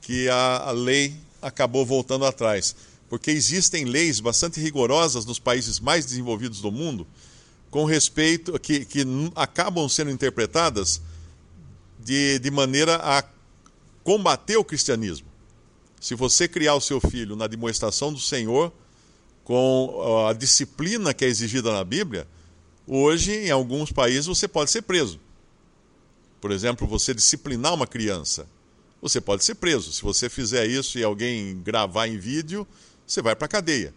que 0.00 0.28
a, 0.28 0.68
a 0.68 0.70
lei 0.72 1.14
acabou 1.40 1.86
voltando 1.86 2.26
atrás. 2.26 2.74
Porque 3.08 3.30
existem 3.30 3.84
leis 3.84 4.20
bastante 4.20 4.60
rigorosas 4.60 5.24
nos 5.24 5.38
países 5.38 5.80
mais 5.80 6.04
desenvolvidos 6.04 6.60
do 6.60 6.72
mundo 6.72 7.06
com 7.72 7.86
respeito 7.86 8.60
que, 8.60 8.84
que 8.84 9.02
acabam 9.34 9.88
sendo 9.88 10.10
interpretadas 10.10 11.00
de, 11.98 12.38
de 12.38 12.50
maneira 12.50 12.96
a 12.96 13.24
combater 14.04 14.58
o 14.58 14.64
cristianismo. 14.64 15.26
Se 15.98 16.14
você 16.14 16.46
criar 16.46 16.74
o 16.74 16.82
seu 16.82 17.00
filho 17.00 17.34
na 17.34 17.46
demonstração 17.46 18.12
do 18.12 18.20
Senhor, 18.20 18.70
com 19.42 20.26
a 20.28 20.34
disciplina 20.34 21.14
que 21.14 21.24
é 21.24 21.28
exigida 21.28 21.72
na 21.72 21.82
Bíblia, 21.82 22.28
hoje, 22.86 23.32
em 23.32 23.50
alguns 23.50 23.90
países, 23.90 24.26
você 24.26 24.46
pode 24.46 24.70
ser 24.70 24.82
preso. 24.82 25.18
Por 26.42 26.50
exemplo, 26.50 26.86
você 26.86 27.14
disciplinar 27.14 27.72
uma 27.72 27.86
criança, 27.86 28.46
você 29.00 29.18
pode 29.18 29.44
ser 29.44 29.54
preso. 29.54 29.94
Se 29.94 30.02
você 30.02 30.28
fizer 30.28 30.66
isso 30.66 30.98
e 30.98 31.04
alguém 31.04 31.58
gravar 31.62 32.06
em 32.06 32.18
vídeo, 32.18 32.68
você 33.06 33.22
vai 33.22 33.34
para 33.34 33.46
a 33.46 33.48
cadeia. 33.48 33.94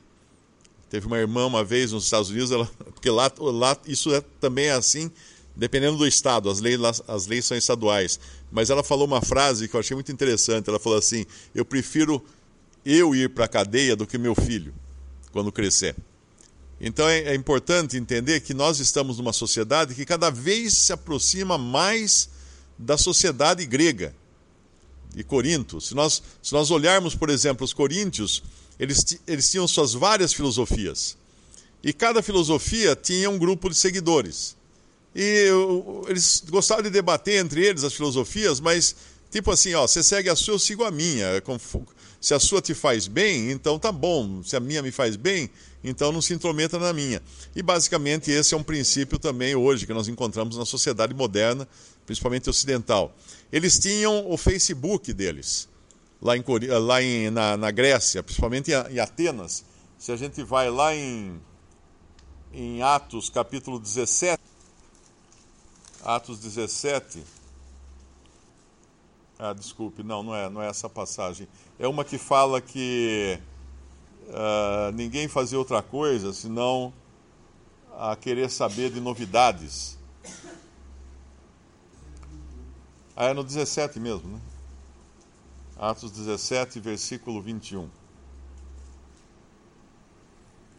Teve 0.95 1.07
uma 1.07 1.17
irmã 1.17 1.45
uma 1.45 1.61
vez 1.61 1.91
nos 1.91 2.05
Estados 2.05 2.29
Unidos, 2.29 2.51
ela, 2.51 2.65
porque 2.93 3.09
lá, 3.09 3.29
lá 3.37 3.77
isso 3.85 4.15
é, 4.15 4.21
também 4.39 4.67
é 4.67 4.71
assim, 4.71 5.11
dependendo 5.53 5.97
do 5.97 6.07
estado, 6.07 6.49
as 6.49 6.61
leis, 6.61 6.79
as 7.05 7.27
leis 7.27 7.43
são 7.43 7.57
estaduais. 7.57 8.17
Mas 8.49 8.69
ela 8.69 8.81
falou 8.81 9.05
uma 9.05 9.21
frase 9.21 9.67
que 9.67 9.75
eu 9.75 9.79
achei 9.81 9.93
muito 9.93 10.09
interessante. 10.09 10.69
Ela 10.69 10.79
falou 10.79 10.97
assim: 10.97 11.25
Eu 11.53 11.65
prefiro 11.65 12.23
eu 12.85 13.13
ir 13.13 13.29
para 13.31 13.43
a 13.43 13.47
cadeia 13.49 13.93
do 13.93 14.07
que 14.07 14.17
meu 14.17 14.33
filho, 14.33 14.73
quando 15.33 15.51
crescer. 15.51 15.97
Então 16.79 17.09
é, 17.09 17.23
é, 17.23 17.35
importante 17.35 17.97
entender 17.97 18.39
que 18.39 18.53
nós 18.53 18.79
estamos 18.79 19.17
numa 19.17 19.33
sociedade 19.33 19.95
que 19.95 20.05
cada 20.05 20.29
vez 20.29 20.77
se 20.77 20.93
aproxima 20.93 21.57
mais 21.57 22.29
da 22.79 22.97
sociedade 22.97 23.65
grega, 23.65 24.15
de 25.13 25.25
Corinto. 25.25 25.81
Se 25.81 25.93
nós, 25.93 26.23
se 26.41 26.53
nós 26.53 26.71
olharmos, 26.71 27.15
por 27.15 27.29
exemplo, 27.29 27.65
os 27.65 27.73
coríntios, 27.73 28.41
eles, 28.79 29.19
eles 29.27 29.49
tinham 29.49 29.67
suas 29.67 29.93
várias 29.93 30.33
filosofias. 30.33 31.17
E 31.83 31.93
cada 31.93 32.21
filosofia 32.21 32.95
tinha 32.95 33.29
um 33.29 33.37
grupo 33.37 33.69
de 33.69 33.75
seguidores. 33.75 34.55
E 35.15 35.47
eles 36.07 36.43
gostavam 36.49 36.83
de 36.83 36.89
debater 36.89 37.35
entre 37.35 37.63
eles 37.63 37.83
as 37.83 37.93
filosofias, 37.93 38.59
mas 38.59 38.95
tipo 39.31 39.51
assim, 39.51 39.73
ó, 39.73 39.87
você 39.87 40.03
segue 40.03 40.29
a 40.29 40.35
sua, 40.35 40.55
eu 40.55 40.59
sigo 40.59 40.83
a 40.83 40.91
minha. 40.91 41.27
Se 42.19 42.33
a 42.33 42.39
sua 42.39 42.61
te 42.61 42.73
faz 42.73 43.07
bem, 43.07 43.51
então 43.51 43.77
tá 43.77 43.91
bom. 43.91 44.41
Se 44.43 44.55
a 44.55 44.59
minha 44.59 44.81
me 44.81 44.91
faz 44.91 45.15
bem, 45.15 45.49
então 45.83 46.11
não 46.11 46.21
se 46.21 46.33
intrometa 46.33 46.79
na 46.79 46.91
minha. 46.91 47.21
E 47.55 47.61
basicamente 47.61 48.31
esse 48.31 48.53
é 48.53 48.57
um 48.57 48.63
princípio 48.63 49.19
também 49.19 49.55
hoje 49.55 49.85
que 49.85 49.93
nós 49.93 50.07
encontramos 50.07 50.57
na 50.57 50.65
sociedade 50.65 51.13
moderna, 51.13 51.67
principalmente 52.05 52.49
ocidental. 52.49 53.15
Eles 53.51 53.77
tinham 53.77 54.29
o 54.29 54.35
Facebook 54.37 55.13
deles, 55.13 55.69
lá, 56.25 56.35
em, 56.35 56.43
lá 56.79 57.01
em, 57.03 57.29
na, 57.29 57.55
na 57.55 57.69
Grécia, 57.69 58.23
principalmente 58.23 58.71
em 58.71 58.99
Atenas. 58.99 59.63
Se 59.97 60.11
a 60.11 60.15
gente 60.15 60.41
vai 60.43 60.71
lá 60.71 60.95
em, 60.95 61.39
em 62.51 62.81
Atos 62.81 63.29
capítulo 63.29 63.79
17, 63.79 64.41
Atos 66.03 66.39
17. 66.39 67.23
Ah, 69.37 69.53
desculpe, 69.53 70.01
não, 70.01 70.23
não 70.23 70.35
é, 70.35 70.49
não 70.49 70.63
é 70.63 70.67
essa 70.67 70.89
passagem. 70.89 71.47
É 71.77 71.87
uma 71.87 72.03
que 72.03 72.17
fala 72.17 72.59
que 72.59 73.39
uh, 74.29 74.91
ninguém 74.93 75.27
fazia 75.27 75.59
outra 75.59 75.83
coisa 75.83 76.33
senão 76.33 76.91
a 77.97 78.15
querer 78.15 78.49
saber 78.49 78.89
de 78.89 78.99
novidades. 78.99 79.97
Ah, 83.15 83.25
é 83.25 83.33
no 83.33 83.43
17 83.43 83.99
mesmo, 83.99 84.27
né? 84.27 84.39
Atos 85.77 86.11
17, 86.11 86.79
versículo 86.79 87.41
21. 87.41 87.89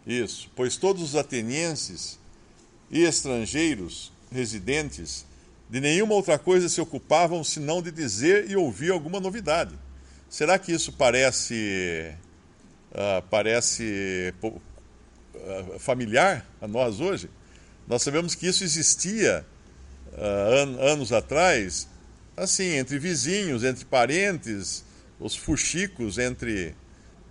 Isso. 0.07 0.51
Pois 0.55 0.77
todos 0.77 1.03
os 1.03 1.17
atenienses 1.17 2.19
e 2.91 3.03
estrangeiros 3.03 4.13
residentes 4.31 5.27
de 5.69 5.81
nenhuma 5.81 6.15
outra 6.15 6.39
coisa 6.39 6.69
se 6.69 6.81
ocupavam 6.81 7.43
senão 7.43 7.83
de 7.83 7.91
dizer 7.91 8.49
e 8.49 8.57
ouvir 8.57 8.93
alguma 8.93 9.19
novidade. 9.19 9.75
Será 10.31 10.59
que 10.59 10.73
isso 10.73 10.93
parece 10.93 12.15
uh, 12.93 13.23
parece 13.29 14.33
uh, 14.43 15.79
familiar 15.79 16.47
a 16.61 16.69
nós 16.69 17.01
hoje? 17.01 17.29
Nós 17.87 18.03
sabemos 18.03 18.35
que 18.35 18.47
isso 18.47 18.65
existia 18.65 19.45
uh, 20.13 20.63
an 20.63 20.81
anos 20.81 21.13
atrás, 21.13 21.89
assim, 22.37 22.77
entre 22.77 22.99
vizinhos, 22.99 23.65
entre 23.65 23.85
parentes, 23.85 24.85
os 25.19 25.37
fuxicos 25.37 26.19
entre 26.19 26.75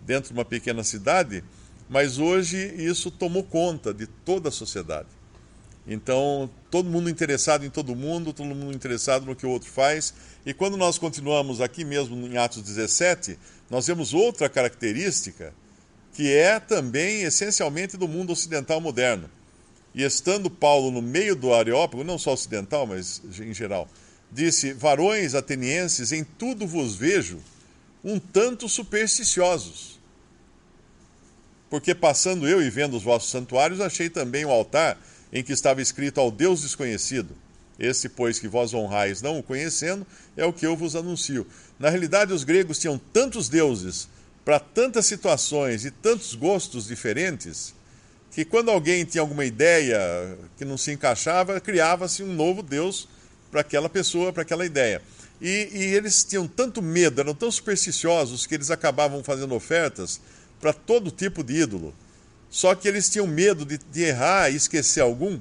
dentro 0.02 0.30
de 0.30 0.34
uma 0.34 0.46
pequena 0.46 0.84
cidade, 0.84 1.44
mas 1.90 2.18
hoje 2.18 2.58
isso 2.78 3.12
tomou 3.12 3.44
conta 3.44 3.94
de 3.94 4.08
toda 4.08 4.50
a 4.50 4.52
sociedade. 4.52 5.10
Então, 5.88 6.50
todo 6.72 6.90
mundo 6.90 7.10
interessado 7.10 7.64
em 7.64 7.70
todo 7.70 7.96
mundo, 7.96 8.34
todo 8.34 8.56
mundo 8.56 8.76
interessado 8.76 9.26
no 9.26 9.36
que 9.36 9.46
o 9.46 9.50
outro 9.50 9.70
faz. 9.70 10.14
E 10.44 10.54
quando 10.54 10.78
nós 10.78 10.98
continuamos 10.98 11.62
aqui 11.62 11.86
mesmo 11.86 12.16
em 12.26 12.38
Atos 12.38 12.64
17, 12.64 13.38
nós 13.70 13.86
vemos 13.86 14.14
outra 14.14 14.50
característica 14.50 15.54
que 16.14 16.34
é 16.34 16.60
também 16.60 17.24
essencialmente 17.24 17.98
do 17.98 18.08
mundo 18.08 18.32
ocidental 18.32 18.80
moderno. 18.80 19.30
E 19.94 20.04
estando 20.04 20.50
Paulo 20.50 20.90
no 20.90 21.02
meio 21.02 21.36
do 21.36 21.54
Areópago, 21.54 22.04
não 22.04 22.18
só 22.18 22.34
ocidental, 22.34 22.88
mas 22.88 23.22
em 23.40 23.54
geral, 23.54 23.88
disse: 24.32 24.74
Varões 24.74 25.36
atenienses, 25.36 26.12
em 26.12 26.24
tudo 26.24 26.66
vos 26.66 26.96
vejo 26.96 27.40
um 28.06 28.20
tanto 28.20 28.70
supersticiosos. 28.70 30.00
Porque 31.72 31.96
passando 31.96 32.48
eu 32.48 32.62
e 32.62 32.70
vendo 32.70 32.96
os 32.96 33.02
vossos 33.02 33.32
santuários, 33.32 33.82
achei 33.82 34.10
também 34.10 34.46
o 34.46 34.52
altar 34.52 34.98
em 35.34 35.44
que 35.44 35.52
estava 35.52 35.82
escrito 35.82 36.22
ao 36.22 36.30
Deus 36.30 36.62
desconhecido. 36.62 37.36
Esse, 37.80 38.08
pois, 38.08 38.40
que 38.40 38.48
vós 38.48 38.74
honrais 38.74 39.24
não 39.24 39.40
o 39.40 39.44
conhecendo, 39.44 40.06
é 40.38 40.46
o 40.46 40.54
que 40.54 40.66
eu 40.66 40.78
vos 40.78 40.96
anuncio. 40.96 41.46
Na 41.80 41.90
realidade, 41.90 42.32
os 42.32 42.44
gregos 42.44 42.80
tinham 42.80 42.98
tantos 43.12 43.50
deuses 43.50 44.08
para 44.46 44.60
tantas 44.60 45.08
situações 45.08 45.84
e 45.84 45.92
tantos 45.92 46.36
gostos 46.36 46.88
diferentes, 46.88 47.74
que 48.32 48.46
quando 48.46 48.70
alguém 48.70 49.04
tinha 49.04 49.22
alguma 49.22 49.44
ideia 49.44 50.38
que 50.58 50.64
não 50.64 50.78
se 50.78 50.92
encaixava, 50.92 51.60
criava-se 51.60 52.22
um 52.22 52.34
novo 52.34 52.62
Deus 52.62 53.10
para 53.50 53.62
aquela 53.62 53.90
pessoa, 53.90 54.32
para 54.32 54.44
aquela 54.44 54.66
ideia. 54.66 55.02
E, 55.42 55.70
e, 55.72 55.84
eles 55.96 56.24
tinham 56.24 56.48
tanto 56.48 56.82
medo, 56.82 57.20
eram 57.20 57.34
tão 57.34 57.52
supersticiosos, 57.52 58.46
que 58.48 58.56
eles 58.56 58.72
acabavam 58.72 59.24
fazendo 59.24 59.54
ofertas 59.54 60.22
para 60.60 60.72
todo 60.72 61.12
tipo 61.12 61.44
de 61.44 61.62
ídolo. 61.62 61.94
Só 62.50 62.74
que 62.74 62.88
eles 62.88 63.10
tinham 63.10 63.28
medo 63.28 63.66
de, 63.66 63.78
de 63.78 64.04
errar 64.04 64.50
e 64.50 64.56
esquecer 64.56 65.02
algum, 65.02 65.40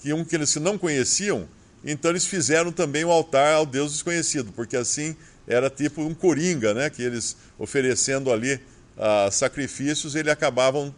que 0.00 0.12
um 0.12 0.24
que 0.24 0.36
eles 0.36 0.54
não 0.56 0.76
conheciam, 0.76 1.48
então 1.84 2.10
eles 2.10 2.26
fizeram 2.26 2.70
também 2.70 3.04
um 3.04 3.10
altar 3.10 3.54
ao 3.54 3.66
Deus 3.66 3.92
desconhecido, 3.92 4.52
porque 4.52 4.76
assim 4.76 5.16
era 5.46 5.68
tipo 5.68 6.02
um 6.02 6.14
coringa, 6.14 6.72
né? 6.74 6.90
Que 6.90 7.02
eles 7.02 7.36
oferecendo 7.58 8.30
ali 8.30 8.54
uh, 8.54 9.30
sacrifícios, 9.30 10.14
eles 10.14 10.32
acabavam 10.32 10.94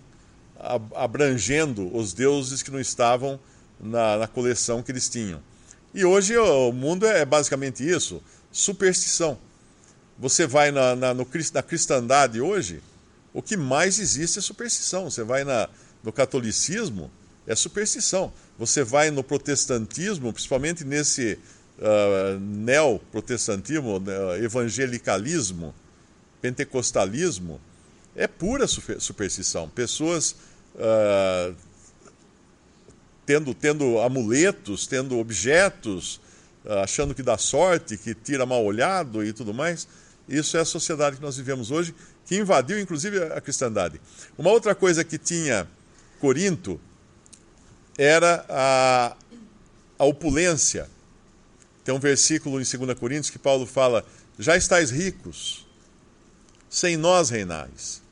abrangendo 0.95 1.95
os 1.95 2.13
deuses 2.13 2.63
que 2.63 2.71
não 2.71 2.81
estavam 2.81 3.39
na, 3.81 4.19
na 4.19 4.27
coleção 4.27 4.83
que 4.83 4.93
eles 4.93 5.09
tinham. 5.09 5.43
E 5.95 6.05
hoje 6.05 6.37
o 6.37 6.73
mundo 6.73 7.07
é 7.07 7.25
basicamente 7.25 7.89
isso: 7.89 8.21
superstição. 8.51 9.39
Você 10.19 10.47
vai 10.47 10.71
na, 10.71 10.95
na, 10.95 11.15
no, 11.15 11.27
na 11.53 11.63
cristandade 11.63 12.41
hoje, 12.41 12.83
o 13.33 13.41
que 13.41 13.57
mais 13.57 13.99
existe 13.99 14.39
é 14.39 14.43
superstição. 14.43 15.09
Você 15.09 15.23
vai 15.23 15.45
na, 15.45 15.69
no 16.03 16.13
catolicismo 16.13 17.11
é 17.47 17.55
superstição. 17.55 18.33
Você 18.59 18.83
vai 18.83 19.11
no 19.11 19.23
protestantismo, 19.23 20.33
principalmente 20.33 20.85
nesse 20.85 21.39
uh, 21.79 22.39
neoprotestantismo, 22.41 23.99
uh, 23.99 24.35
evangelicalismo, 24.43 25.75
pentecostalismo, 26.41 27.61
é 28.17 28.27
pura 28.27 28.67
superstição. 28.67 29.69
Pessoas 29.69 30.37
uh, 30.75 31.55
tendo, 33.27 33.55
tendo 33.55 34.01
amuletos, 34.01 34.87
tendo 34.87 35.19
objetos, 35.19 36.21
uh, 36.65 36.79
achando 36.83 37.15
que 37.15 37.23
dá 37.23 37.39
sorte, 37.39 37.97
que 37.97 38.15
tira 38.15 38.45
mal 38.45 38.65
olhado 38.65 39.25
e 39.25 39.33
tudo 39.33 39.55
mais. 39.55 39.87
Isso 40.29 40.57
é 40.57 40.61
a 40.61 40.65
sociedade 40.65 41.17
que 41.17 41.23
nós 41.23 41.37
vivemos 41.37 41.71
hoje, 41.71 41.95
que 42.27 42.37
invadiu 42.37 42.79
inclusive 42.79 43.23
a 43.23 43.41
cristandade. 43.41 44.01
Uma 44.39 44.51
outra 44.51 44.75
coisa 44.75 45.05
que 45.05 45.19
tinha 45.19 45.69
Corinto 46.21 46.81
era 47.99 48.45
a, 48.49 49.17
a 49.99 50.05
opulência. 50.05 50.89
Tem 51.85 51.95
um 51.95 51.99
versículo 51.99 52.61
em 52.61 52.65
2 52.65 52.99
Coríntios 52.99 53.31
que 53.31 53.39
Paulo 53.39 53.67
fala: 53.67 54.05
Já 54.39 54.57
estáis 54.57 54.91
ricos, 54.91 55.67
sem 56.71 56.97
nós 56.97 57.31
reinais. 57.31 58.03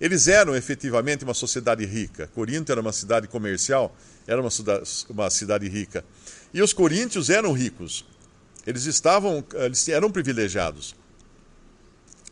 Eles 0.00 0.28
eram 0.28 0.54
efetivamente 0.54 1.24
uma 1.24 1.32
sociedade 1.32 1.86
rica. 1.86 2.28
Corinto 2.34 2.70
era 2.70 2.80
uma 2.80 2.92
cidade 2.92 3.28
comercial, 3.28 3.96
era 4.26 4.40
uma, 4.40 4.50
uma 5.08 5.30
cidade 5.30 5.68
rica. 5.68 6.04
E 6.52 6.62
os 6.62 6.72
coríntios 6.72 7.30
eram 7.30 7.52
ricos. 7.52 8.04
Eles 8.66 8.86
estavam, 8.86 9.44
eles 9.54 9.88
eram 9.88 10.10
privilegiados. 10.10 10.94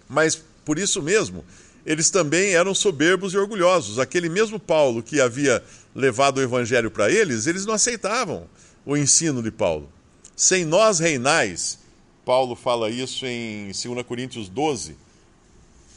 Mas 0.09 0.43
por 0.65 0.79
isso 0.79 1.03
mesmo, 1.03 1.45
eles 1.85 2.11
também 2.11 2.55
eram 2.55 2.75
soberbos 2.75 3.35
e 3.35 3.39
orgulhosos. 3.39 3.99
Aquele 3.99 4.29
mesmo 4.29 4.59
Paulo 4.59 5.03
que 5.03 5.21
havia 5.21 5.63
levado 5.95 6.39
o 6.39 6.43
evangelho 6.43 6.91
para 6.91 7.11
eles, 7.11 7.47
eles 7.47 7.67
não 7.67 7.75
aceitavam 7.75 8.49
o 8.85 8.97
ensino 8.97 9.43
de 9.43 9.51
Paulo. 9.51 9.91
Sem 10.35 10.65
nós 10.65 10.99
reinais, 10.99 11.79
Paulo 12.25 12.57
fala 12.57 12.91
isso 12.91 13.27
em 13.27 13.67
2 13.67 14.05
Coríntios 14.07 14.49
12. 14.49 14.97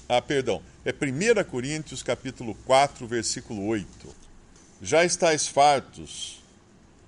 Ah, 0.08 0.22
perdão, 0.22 0.62
é 0.86 0.92
1 0.92 1.44
Coríntios 1.50 2.04
capítulo 2.04 2.56
4, 2.66 3.08
versículo 3.08 3.66
8. 3.66 4.27
Já 4.82 5.04
estáis 5.04 5.48
fartos, 5.48 6.42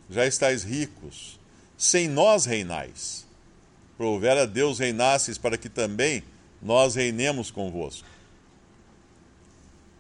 já 0.10 0.26
estáis 0.26 0.64
ricos, 0.64 1.40
sem 1.78 2.08
nós 2.08 2.46
reinais. 2.46 3.26
Prover 3.98 4.38
a 4.38 4.46
Deus 4.46 4.80
reinasses 4.80 5.38
para 5.38 5.58
que 5.58 5.70
também 5.70 6.24
nós 6.62 6.96
reinemos 6.96 7.52
convosco. 7.52 8.08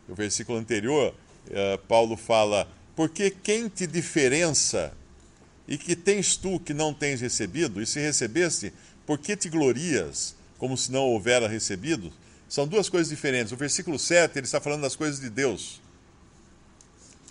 O 0.07 0.15
versículo 0.15 0.57
anterior, 0.57 1.13
eh, 1.49 1.77
Paulo 1.87 2.17
fala: 2.17 2.67
Porque 2.95 3.29
quem 3.29 3.69
te 3.69 3.85
diferença 3.85 4.93
e 5.67 5.77
que 5.77 5.95
tens 5.95 6.35
tu 6.35 6.59
que 6.59 6.73
não 6.73 6.93
tens 6.93 7.21
recebido, 7.21 7.79
e 7.79 7.85
se 7.85 7.99
recebeste, 7.99 8.73
por 9.05 9.19
que 9.19 9.37
te 9.37 9.49
glorias, 9.49 10.35
como 10.57 10.75
se 10.75 10.91
não 10.91 11.03
houvera 11.03 11.47
recebido? 11.47 12.11
São 12.47 12.67
duas 12.67 12.89
coisas 12.89 13.09
diferentes. 13.09 13.53
O 13.53 13.55
versículo 13.55 13.99
7, 13.99 14.39
ele 14.39 14.45
está 14.45 14.59
falando 14.59 14.81
das 14.81 14.95
coisas 14.95 15.19
de 15.19 15.29
Deus. 15.29 15.79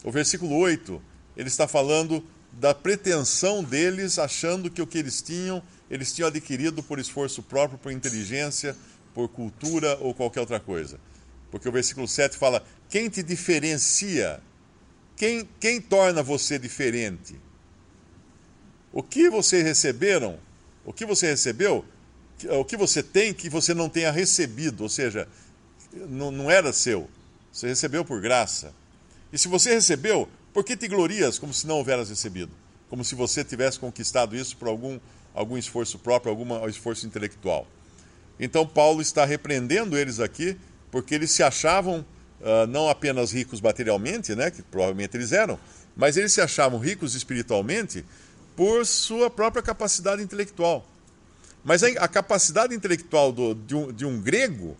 O 0.04 0.10
versículo 0.10 0.56
8, 0.56 1.00
ele 1.36 1.48
está 1.48 1.66
falando 1.66 2.24
da 2.52 2.74
pretensão 2.74 3.62
deles, 3.62 4.18
achando 4.18 4.70
que 4.70 4.82
o 4.82 4.86
que 4.86 4.98
eles 4.98 5.22
tinham, 5.22 5.62
eles 5.90 6.12
tinham 6.12 6.28
adquirido 6.28 6.82
por 6.82 6.98
esforço 6.98 7.42
próprio, 7.42 7.78
por 7.78 7.92
inteligência, 7.92 8.76
por 9.14 9.28
cultura 9.28 9.96
ou 10.00 10.14
qualquer 10.14 10.40
outra 10.40 10.60
coisa. 10.60 10.98
Porque 11.50 11.68
o 11.68 11.72
versículo 11.72 12.06
7 12.06 12.36
fala: 12.36 12.64
quem 12.88 13.08
te 13.08 13.22
diferencia? 13.22 14.40
Quem, 15.16 15.48
quem 15.58 15.80
torna 15.80 16.22
você 16.22 16.58
diferente? 16.58 17.34
O 18.92 19.02
que 19.02 19.28
vocês 19.28 19.64
receberam? 19.64 20.38
O 20.84 20.92
que 20.92 21.04
você 21.04 21.26
recebeu? 21.26 21.84
O 22.50 22.64
que 22.64 22.76
você 22.76 23.02
tem 23.02 23.34
que 23.34 23.50
você 23.50 23.74
não 23.74 23.88
tenha 23.88 24.12
recebido? 24.12 24.82
Ou 24.82 24.88
seja, 24.88 25.28
não, 26.08 26.30
não 26.30 26.50
era 26.50 26.72
seu. 26.72 27.10
Você 27.52 27.66
recebeu 27.66 28.04
por 28.04 28.20
graça. 28.20 28.72
E 29.32 29.38
se 29.38 29.48
você 29.48 29.74
recebeu, 29.74 30.28
por 30.52 30.64
que 30.64 30.76
te 30.76 30.88
glorias 30.88 31.38
como 31.38 31.52
se 31.52 31.66
não 31.66 31.76
houveras 31.76 32.08
recebido? 32.08 32.50
Como 32.88 33.04
se 33.04 33.14
você 33.14 33.44
tivesse 33.44 33.78
conquistado 33.78 34.36
isso 34.36 34.56
por 34.56 34.68
algum, 34.68 34.98
algum 35.34 35.58
esforço 35.58 35.98
próprio, 35.98 36.30
algum 36.30 36.66
esforço 36.68 37.06
intelectual. 37.06 37.66
Então, 38.40 38.66
Paulo 38.66 39.02
está 39.02 39.24
repreendendo 39.24 39.96
eles 39.96 40.20
aqui 40.20 40.56
porque 40.90 41.14
eles 41.14 41.30
se 41.30 41.42
achavam 41.42 42.04
uh, 42.40 42.66
não 42.68 42.88
apenas 42.88 43.32
ricos 43.32 43.60
materialmente, 43.60 44.34
né, 44.34 44.50
que 44.50 44.62
provavelmente 44.62 45.16
eles 45.16 45.32
eram, 45.32 45.58
mas 45.96 46.16
eles 46.16 46.32
se 46.32 46.40
achavam 46.40 46.78
ricos 46.78 47.14
espiritualmente 47.14 48.04
por 48.56 48.86
sua 48.86 49.28
própria 49.28 49.62
capacidade 49.62 50.22
intelectual. 50.22 50.86
Mas 51.64 51.82
a, 51.82 52.08
capacidade 52.08 52.74
intelectual 52.74 53.32
do, 53.32 53.54
de, 53.54 53.74
um, 53.74 53.92
de, 53.92 54.06
um, 54.06 54.20
grego, 54.20 54.76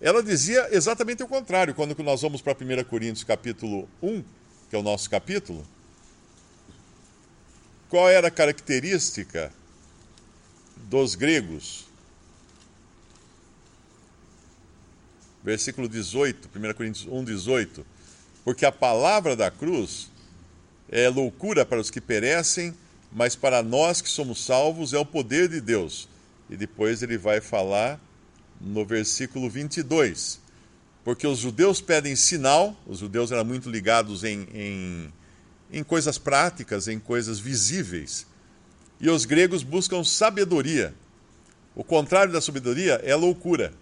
ela 0.00 0.22
dizia 0.22 0.68
exatamente 0.74 1.22
o 1.22 1.28
contrário. 1.28 1.74
Quando 1.74 2.00
nós 2.02 2.22
vamos 2.22 2.40
para 2.40 2.52
1 2.54 2.84
Coríntios 2.84 3.24
capítulo 3.24 3.88
1, 4.02 4.22
que 4.68 4.76
é 4.76 4.78
o 4.78 4.82
nosso 4.82 5.10
capítulo, 5.10 5.66
qual 7.88 8.08
era 8.08 8.28
a 8.28 8.30
característica 8.30 9.52
dos 10.76 11.14
gregos? 11.14 11.90
versículo 15.42 15.88
18, 15.88 16.50
1 16.54 16.74
Coríntios 16.74 17.06
1, 17.10 17.24
18. 17.24 17.86
Porque 18.44 18.64
a 18.64 18.72
palavra 18.72 19.36
da 19.36 19.50
cruz 19.50 20.10
é 20.88 21.08
loucura 21.08 21.64
para 21.64 21.80
os 21.80 21.90
que 21.90 22.00
perecem, 22.00 22.74
mas 23.12 23.34
para 23.34 23.62
nós 23.62 24.00
que 24.00 24.08
somos 24.08 24.44
salvos 24.44 24.92
é 24.92 24.98
o 24.98 25.06
poder 25.06 25.48
de 25.48 25.60
Deus. 25.60 26.08
E 26.48 26.56
depois 26.56 27.02
ele 27.02 27.16
vai 27.16 27.40
falar 27.40 28.00
no 28.60 28.84
versículo 28.84 29.48
22. 29.48 30.40
Porque 31.02 31.26
os 31.26 31.38
judeus 31.38 31.80
pedem 31.80 32.14
sinal, 32.14 32.78
os 32.86 32.98
judeus 32.98 33.32
eram 33.32 33.44
muito 33.44 33.70
ligados 33.70 34.22
em, 34.22 34.46
em, 34.52 35.12
em 35.72 35.82
coisas 35.82 36.18
práticas, 36.18 36.88
em 36.88 36.98
coisas 36.98 37.38
visíveis. 37.38 38.26
E 39.00 39.08
os 39.08 39.24
gregos 39.24 39.62
buscam 39.62 40.04
sabedoria. 40.04 40.94
O 41.74 41.82
contrário 41.82 42.32
da 42.32 42.40
sabedoria 42.40 43.00
é 43.02 43.14
loucura. 43.14 43.72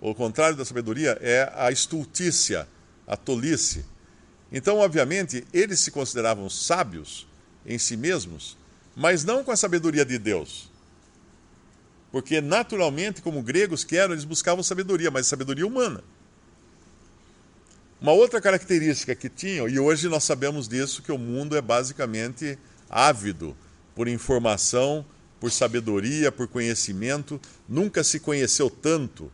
O 0.00 0.14
contrário 0.14 0.56
da 0.56 0.64
sabedoria 0.64 1.16
é 1.20 1.50
a 1.54 1.70
estultícia, 1.70 2.68
a 3.06 3.16
tolice. 3.16 3.84
Então, 4.50 4.78
obviamente, 4.78 5.46
eles 5.52 5.80
se 5.80 5.90
consideravam 5.90 6.50
sábios 6.50 7.26
em 7.64 7.78
si 7.78 7.96
mesmos, 7.96 8.56
mas 8.94 9.24
não 9.24 9.42
com 9.44 9.52
a 9.52 9.56
sabedoria 9.56 10.04
de 10.04 10.18
Deus. 10.18 10.71
Porque, 12.12 12.42
naturalmente, 12.42 13.22
como 13.22 13.42
gregos 13.42 13.82
que 13.82 13.96
eram, 13.96 14.12
eles 14.12 14.24
buscavam 14.24 14.62
sabedoria, 14.62 15.10
mas 15.10 15.26
sabedoria 15.26 15.66
humana. 15.66 16.04
Uma 17.98 18.12
outra 18.12 18.40
característica 18.40 19.14
que 19.14 19.30
tinham, 19.30 19.68
e 19.68 19.78
hoje 19.78 20.08
nós 20.08 20.22
sabemos 20.22 20.68
disso, 20.68 21.02
que 21.02 21.10
o 21.10 21.16
mundo 21.16 21.56
é 21.56 21.62
basicamente 21.62 22.58
ávido 22.90 23.56
por 23.94 24.08
informação, 24.08 25.06
por 25.40 25.50
sabedoria, 25.50 26.30
por 26.30 26.46
conhecimento. 26.46 27.40
Nunca 27.68 28.04
se 28.04 28.20
conheceu 28.20 28.68
tanto 28.68 29.24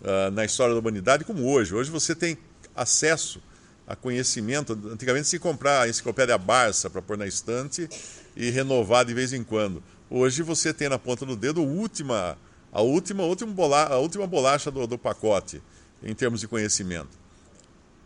uh, 0.00 0.30
na 0.32 0.44
história 0.44 0.74
da 0.74 0.80
humanidade 0.80 1.24
como 1.24 1.44
hoje. 1.44 1.74
Hoje 1.74 1.90
você 1.90 2.14
tem 2.14 2.38
acesso 2.74 3.42
a 3.86 3.94
conhecimento. 3.94 4.72
Antigamente 4.90 5.28
se 5.28 5.38
comprar 5.38 5.82
a 5.82 5.88
enciclopédia 5.88 6.38
Barça 6.38 6.88
para 6.88 7.02
pôr 7.02 7.18
na 7.18 7.26
estante 7.26 7.88
e 8.36 8.50
renovar 8.50 9.04
de 9.04 9.12
vez 9.12 9.32
em 9.32 9.44
quando. 9.44 9.82
Hoje 10.10 10.42
você 10.42 10.72
tem 10.72 10.88
na 10.88 10.98
ponta 10.98 11.24
do 11.24 11.36
dedo 11.36 11.60
a 11.60 11.64
última, 11.64 12.38
a 12.70 12.82
última, 12.82 13.22
a 13.22 13.26
última, 13.26 13.76
a 13.86 13.98
última 13.98 14.26
bolacha 14.26 14.70
do, 14.70 14.86
do 14.86 14.98
pacote 14.98 15.62
em 16.02 16.14
termos 16.14 16.40
de 16.40 16.48
conhecimento. 16.48 17.18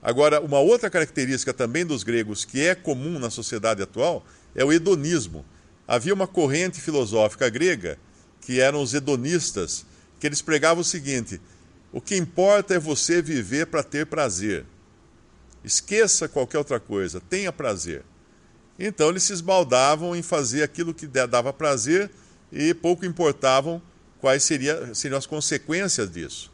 Agora, 0.01 0.41
uma 0.41 0.61
outra 0.61 0.89
característica 0.89 1.53
também 1.53 1.85
dos 1.85 2.05
gregos 2.05 2.45
que 2.45 2.61
é 2.61 2.75
comum 2.75 3.19
na 3.19 3.31
sociedade 3.31 3.83
atual 3.83 4.25
é 4.55 4.65
o 4.65 4.73
hedonismo. 4.73 5.45
Havia 5.87 6.15
uma 6.15 6.27
corrente 6.27 6.81
filosófica 6.81 7.49
grega 7.49 7.99
que 8.41 8.61
eram 8.61 8.81
os 8.81 8.95
hedonistas, 8.95 9.85
que 10.21 10.27
eles 10.27 10.41
pregavam 10.41 10.83
o 10.83 10.85
seguinte: 10.85 11.41
o 11.93 12.01
que 12.01 12.17
importa 12.17 12.75
é 12.75 12.79
você 12.79 13.21
viver 13.21 13.67
para 13.67 13.83
ter 13.83 14.07
prazer. 14.07 14.65
Esqueça 15.65 16.29
qualquer 16.29 16.59
outra 16.59 16.79
coisa, 16.79 17.21
tenha 17.21 17.53
prazer. 17.53 18.05
Então 18.79 19.09
eles 19.09 19.25
se 19.25 19.33
esbaldavam 19.33 20.15
em 20.15 20.23
fazer 20.23 20.63
aquilo 20.63 20.95
que 20.95 21.07
dava 21.07 21.53
prazer 21.53 22.11
e 22.53 22.73
pouco 22.73 23.05
importavam 23.05 23.83
quais 24.21 24.45
seria, 24.45 24.95
seriam 24.95 25.19
as 25.19 25.27
consequências 25.27 26.11
disso. 26.11 26.51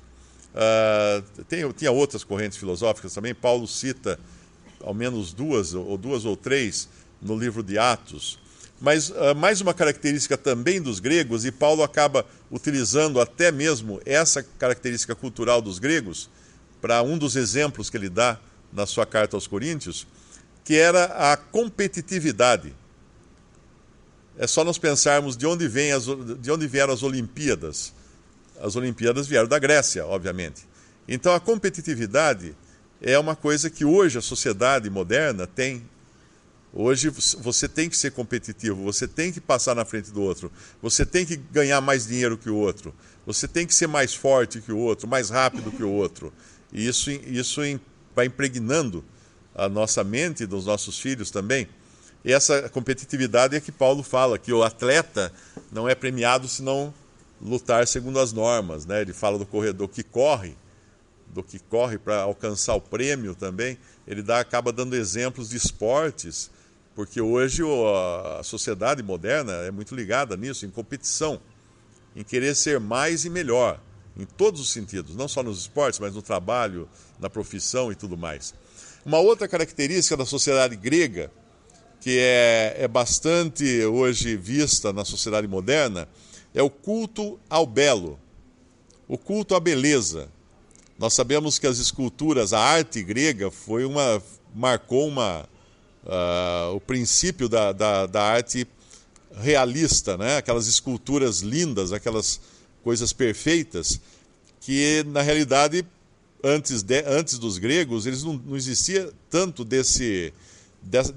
Uh, 0.54 1.44
tem, 1.44 1.70
tinha 1.72 1.90
outras 1.90 2.22
correntes 2.22 2.56
filosóficas 2.56 3.12
também, 3.12 3.34
Paulo 3.34 3.66
cita 3.66 4.18
ao 4.80 4.94
menos 4.94 5.32
duas 5.32 5.74
ou 5.74 5.98
duas 5.98 6.24
ou 6.24 6.36
três 6.36 6.88
no 7.20 7.36
livro 7.36 7.62
de 7.62 7.76
Atos, 7.76 8.38
mas 8.80 9.10
uh, 9.10 9.34
mais 9.36 9.60
uma 9.60 9.74
característica 9.74 10.36
também 10.36 10.80
dos 10.80 11.00
gregos, 11.00 11.44
e 11.44 11.50
Paulo 11.50 11.82
acaba 11.82 12.24
utilizando 12.50 13.20
até 13.20 13.50
mesmo 13.50 14.00
essa 14.06 14.42
característica 14.42 15.14
cultural 15.14 15.60
dos 15.60 15.78
gregos 15.78 16.30
para 16.80 17.02
um 17.02 17.18
dos 17.18 17.34
exemplos 17.34 17.90
que 17.90 17.96
ele 17.96 18.08
dá 18.08 18.38
na 18.72 18.86
sua 18.86 19.06
carta 19.06 19.36
aos 19.36 19.46
Coríntios, 19.46 20.06
que 20.64 20.74
era 20.74 21.04
a 21.32 21.36
competitividade. 21.36 22.74
É 24.36 24.46
só 24.46 24.64
nós 24.64 24.78
pensarmos 24.78 25.36
de 25.36 25.46
onde, 25.46 25.68
vem 25.68 25.92
as, 25.92 26.06
de 26.06 26.50
onde 26.50 26.66
vieram 26.66 26.92
as 26.92 27.02
Olimpíadas. 27.02 27.92
As 28.60 28.74
Olimpíadas 28.74 29.26
vieram 29.26 29.46
da 29.46 29.58
Grécia, 29.58 30.04
obviamente. 30.06 30.66
Então 31.06 31.34
a 31.34 31.38
competitividade 31.38 32.56
é 33.00 33.18
uma 33.18 33.36
coisa 33.36 33.68
que 33.68 33.84
hoje 33.84 34.18
a 34.18 34.22
sociedade 34.22 34.88
moderna 34.88 35.46
tem. 35.46 35.86
Hoje 36.72 37.08
você 37.38 37.68
tem 37.68 37.88
que 37.88 37.96
ser 37.96 38.10
competitivo, 38.10 38.82
você 38.82 39.06
tem 39.06 39.30
que 39.30 39.40
passar 39.40 39.76
na 39.76 39.84
frente 39.84 40.10
do 40.10 40.20
outro, 40.20 40.50
você 40.82 41.06
tem 41.06 41.24
que 41.24 41.36
ganhar 41.36 41.80
mais 41.80 42.04
dinheiro 42.04 42.36
que 42.36 42.50
o 42.50 42.56
outro, 42.56 42.92
você 43.24 43.46
tem 43.46 43.64
que 43.64 43.72
ser 43.72 43.86
mais 43.86 44.12
forte 44.12 44.60
que 44.60 44.72
o 44.72 44.78
outro, 44.78 45.06
mais 45.06 45.30
rápido 45.30 45.70
que 45.70 45.84
o 45.84 45.90
outro. 45.90 46.32
E 46.72 46.84
isso, 46.84 47.12
isso 47.12 47.60
vai 48.16 48.26
impregnando 48.26 49.04
a 49.54 49.68
nossa 49.68 50.02
mente 50.02 50.46
dos 50.46 50.66
nossos 50.66 50.98
filhos 50.98 51.30
também. 51.30 51.68
E 52.24 52.32
essa 52.32 52.68
competitividade 52.70 53.54
é 53.54 53.60
que 53.60 53.70
Paulo 53.70 54.02
fala, 54.02 54.38
que 54.38 54.52
o 54.52 54.62
atleta 54.62 55.32
não 55.70 55.88
é 55.88 55.94
premiado 55.94 56.48
se 56.48 56.62
não 56.62 56.92
lutar 57.40 57.86
segundo 57.86 58.18
as 58.18 58.32
normas. 58.32 58.86
Né? 58.86 59.02
Ele 59.02 59.12
fala 59.12 59.38
do 59.38 59.44
corredor 59.44 59.88
que 59.88 60.02
corre, 60.02 60.56
do 61.28 61.42
que 61.42 61.58
corre 61.58 61.98
para 61.98 62.22
alcançar 62.22 62.74
o 62.74 62.80
prêmio 62.80 63.34
também. 63.34 63.76
Ele 64.06 64.22
dá, 64.22 64.40
acaba 64.40 64.72
dando 64.72 64.96
exemplos 64.96 65.50
de 65.50 65.56
esportes, 65.56 66.50
porque 66.94 67.20
hoje 67.20 67.62
a 68.38 68.42
sociedade 68.42 69.02
moderna 69.02 69.52
é 69.52 69.70
muito 69.70 69.94
ligada 69.94 70.36
nisso, 70.36 70.64
em 70.64 70.70
competição, 70.70 71.40
em 72.16 72.22
querer 72.22 72.54
ser 72.54 72.80
mais 72.80 73.24
e 73.24 73.30
melhor, 73.30 73.80
em 74.16 74.24
todos 74.24 74.60
os 74.60 74.72
sentidos, 74.72 75.16
não 75.16 75.26
só 75.26 75.42
nos 75.42 75.58
esportes, 75.58 75.98
mas 75.98 76.14
no 76.14 76.22
trabalho, 76.22 76.88
na 77.18 77.28
profissão 77.28 77.90
e 77.90 77.96
tudo 77.96 78.16
mais. 78.16 78.54
Uma 79.04 79.18
outra 79.18 79.46
característica 79.46 80.16
da 80.16 80.24
sociedade 80.24 80.76
grega, 80.76 81.30
que 82.00 82.18
é, 82.18 82.76
é 82.80 82.88
bastante 82.88 83.84
hoje 83.84 84.36
vista 84.36 84.92
na 84.92 85.04
sociedade 85.04 85.46
moderna, 85.46 86.08
é 86.54 86.62
o 86.62 86.70
culto 86.70 87.38
ao 87.48 87.66
belo, 87.66 88.18
o 89.06 89.18
culto 89.18 89.54
à 89.54 89.60
beleza. 89.60 90.28
Nós 90.98 91.12
sabemos 91.12 91.58
que 91.58 91.66
as 91.66 91.78
esculturas, 91.78 92.52
a 92.52 92.60
arte 92.60 93.02
grega, 93.02 93.50
foi 93.50 93.84
uma 93.84 94.22
marcou 94.54 95.08
uma, 95.08 95.48
uh, 96.04 96.74
o 96.74 96.80
princípio 96.80 97.48
da, 97.48 97.72
da, 97.72 98.06
da, 98.06 98.22
arte 98.22 98.66
realista, 99.34 100.16
né? 100.16 100.36
aquelas 100.36 100.68
esculturas 100.68 101.40
lindas, 101.40 101.92
aquelas 101.92 102.40
coisas 102.84 103.12
perfeitas, 103.12 104.00
que 104.60 105.04
na 105.08 105.22
realidade 105.22 105.84
antes, 106.44 106.82
de, 106.82 107.02
antes 107.06 107.38
dos 107.38 107.56
gregos, 107.56 108.06
eles 108.06 108.22
não, 108.22 108.34
não 108.34 108.56
existia 108.56 109.10
tanto 109.30 109.64
desse, 109.64 110.32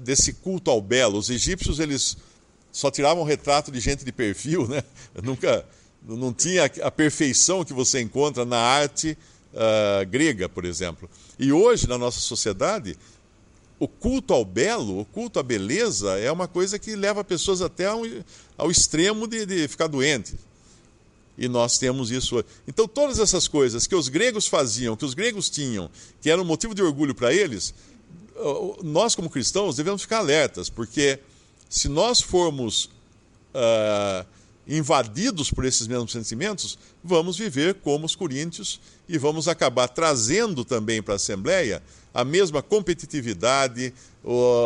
desse 0.00 0.32
culto 0.32 0.70
ao 0.70 0.80
belo. 0.80 1.18
Os 1.18 1.28
egípcios, 1.28 1.78
eles 1.78 2.16
só 2.72 2.90
tiravam 2.90 3.22
retrato 3.24 3.70
de 3.70 3.78
gente 3.78 4.04
de 4.04 4.10
perfil, 4.10 4.66
né? 4.66 4.82
Nunca, 5.22 5.66
não 6.02 6.32
tinha 6.32 6.64
a 6.82 6.90
perfeição 6.90 7.62
que 7.64 7.74
você 7.74 8.00
encontra 8.00 8.46
na 8.46 8.58
arte 8.58 9.18
uh, 9.52 10.06
grega, 10.08 10.48
por 10.48 10.64
exemplo. 10.64 11.08
E 11.38 11.52
hoje, 11.52 11.86
na 11.86 11.98
nossa 11.98 12.20
sociedade, 12.20 12.96
o 13.78 13.86
culto 13.86 14.32
ao 14.32 14.46
belo, 14.46 14.98
o 14.98 15.04
culto 15.04 15.38
à 15.38 15.42
beleza, 15.42 16.18
é 16.18 16.32
uma 16.32 16.48
coisa 16.48 16.78
que 16.78 16.96
leva 16.96 17.22
pessoas 17.22 17.60
até 17.60 17.84
ao, 17.86 18.00
ao 18.56 18.70
extremo 18.70 19.26
de, 19.26 19.44
de 19.44 19.68
ficar 19.68 19.88
doente 19.88 20.34
e 21.38 21.48
nós 21.48 21.78
temos 21.78 22.10
isso. 22.10 22.44
Então, 22.66 22.88
todas 22.88 23.20
essas 23.20 23.46
coisas 23.46 23.86
que 23.86 23.94
os 23.94 24.08
gregos 24.08 24.48
faziam, 24.48 24.96
que 24.96 25.04
os 25.04 25.14
gregos 25.14 25.48
tinham, 25.48 25.88
que 26.20 26.28
era 26.28 26.42
um 26.42 26.44
motivo 26.44 26.74
de 26.74 26.82
orgulho 26.82 27.14
para 27.14 27.32
eles, 27.32 27.72
nós, 28.82 29.14
como 29.14 29.30
cristãos, 29.30 29.76
devemos 29.76 30.02
ficar 30.02 30.18
alertas, 30.18 30.68
porque 30.68 31.18
se 31.68 31.88
nós 31.88 32.20
formos 32.20 32.86
uh, 33.54 34.26
invadidos 34.66 35.50
por 35.50 35.64
esses 35.64 35.86
mesmos 35.86 36.12
sentimentos, 36.12 36.78
vamos 37.02 37.38
viver 37.38 37.74
como 37.74 38.04
os 38.04 38.14
coríntios 38.14 38.80
e 39.08 39.16
vamos 39.16 39.48
acabar 39.48 39.88
trazendo 39.88 40.64
também 40.64 41.02
para 41.02 41.14
a 41.14 41.16
Assembleia 41.16 41.82
a 42.12 42.24
mesma 42.24 42.62
competitividade, 42.62 43.94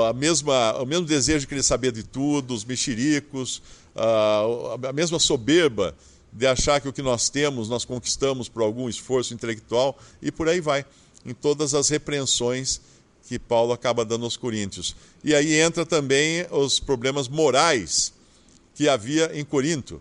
a 0.08 0.12
mesma, 0.12 0.80
o 0.80 0.86
mesmo 0.86 1.06
desejo 1.06 1.40
de 1.40 1.46
querer 1.46 1.62
saber 1.62 1.92
de 1.92 2.02
tudo, 2.02 2.54
os 2.54 2.64
mexericos, 2.64 3.62
uh, 3.94 4.86
a 4.86 4.92
mesma 4.92 5.18
soberba 5.18 5.94
de 6.32 6.46
achar 6.46 6.80
que 6.80 6.88
o 6.88 6.92
que 6.92 7.02
nós 7.02 7.28
temos 7.28 7.68
nós 7.68 7.84
conquistamos 7.84 8.48
por 8.48 8.62
algum 8.62 8.88
esforço 8.88 9.34
intelectual 9.34 9.98
e 10.20 10.32
por 10.32 10.48
aí 10.48 10.60
vai, 10.60 10.84
em 11.26 11.34
todas 11.34 11.74
as 11.74 11.88
repreensões 11.88 12.80
que 13.28 13.38
Paulo 13.38 13.72
acaba 13.72 14.04
dando 14.04 14.24
aos 14.24 14.36
coríntios. 14.36 14.96
E 15.22 15.34
aí 15.34 15.54
entra 15.54 15.86
também 15.86 16.46
os 16.50 16.80
problemas 16.80 17.28
morais 17.28 18.12
que 18.74 18.88
havia 18.88 19.30
em 19.38 19.44
Corinto, 19.44 20.00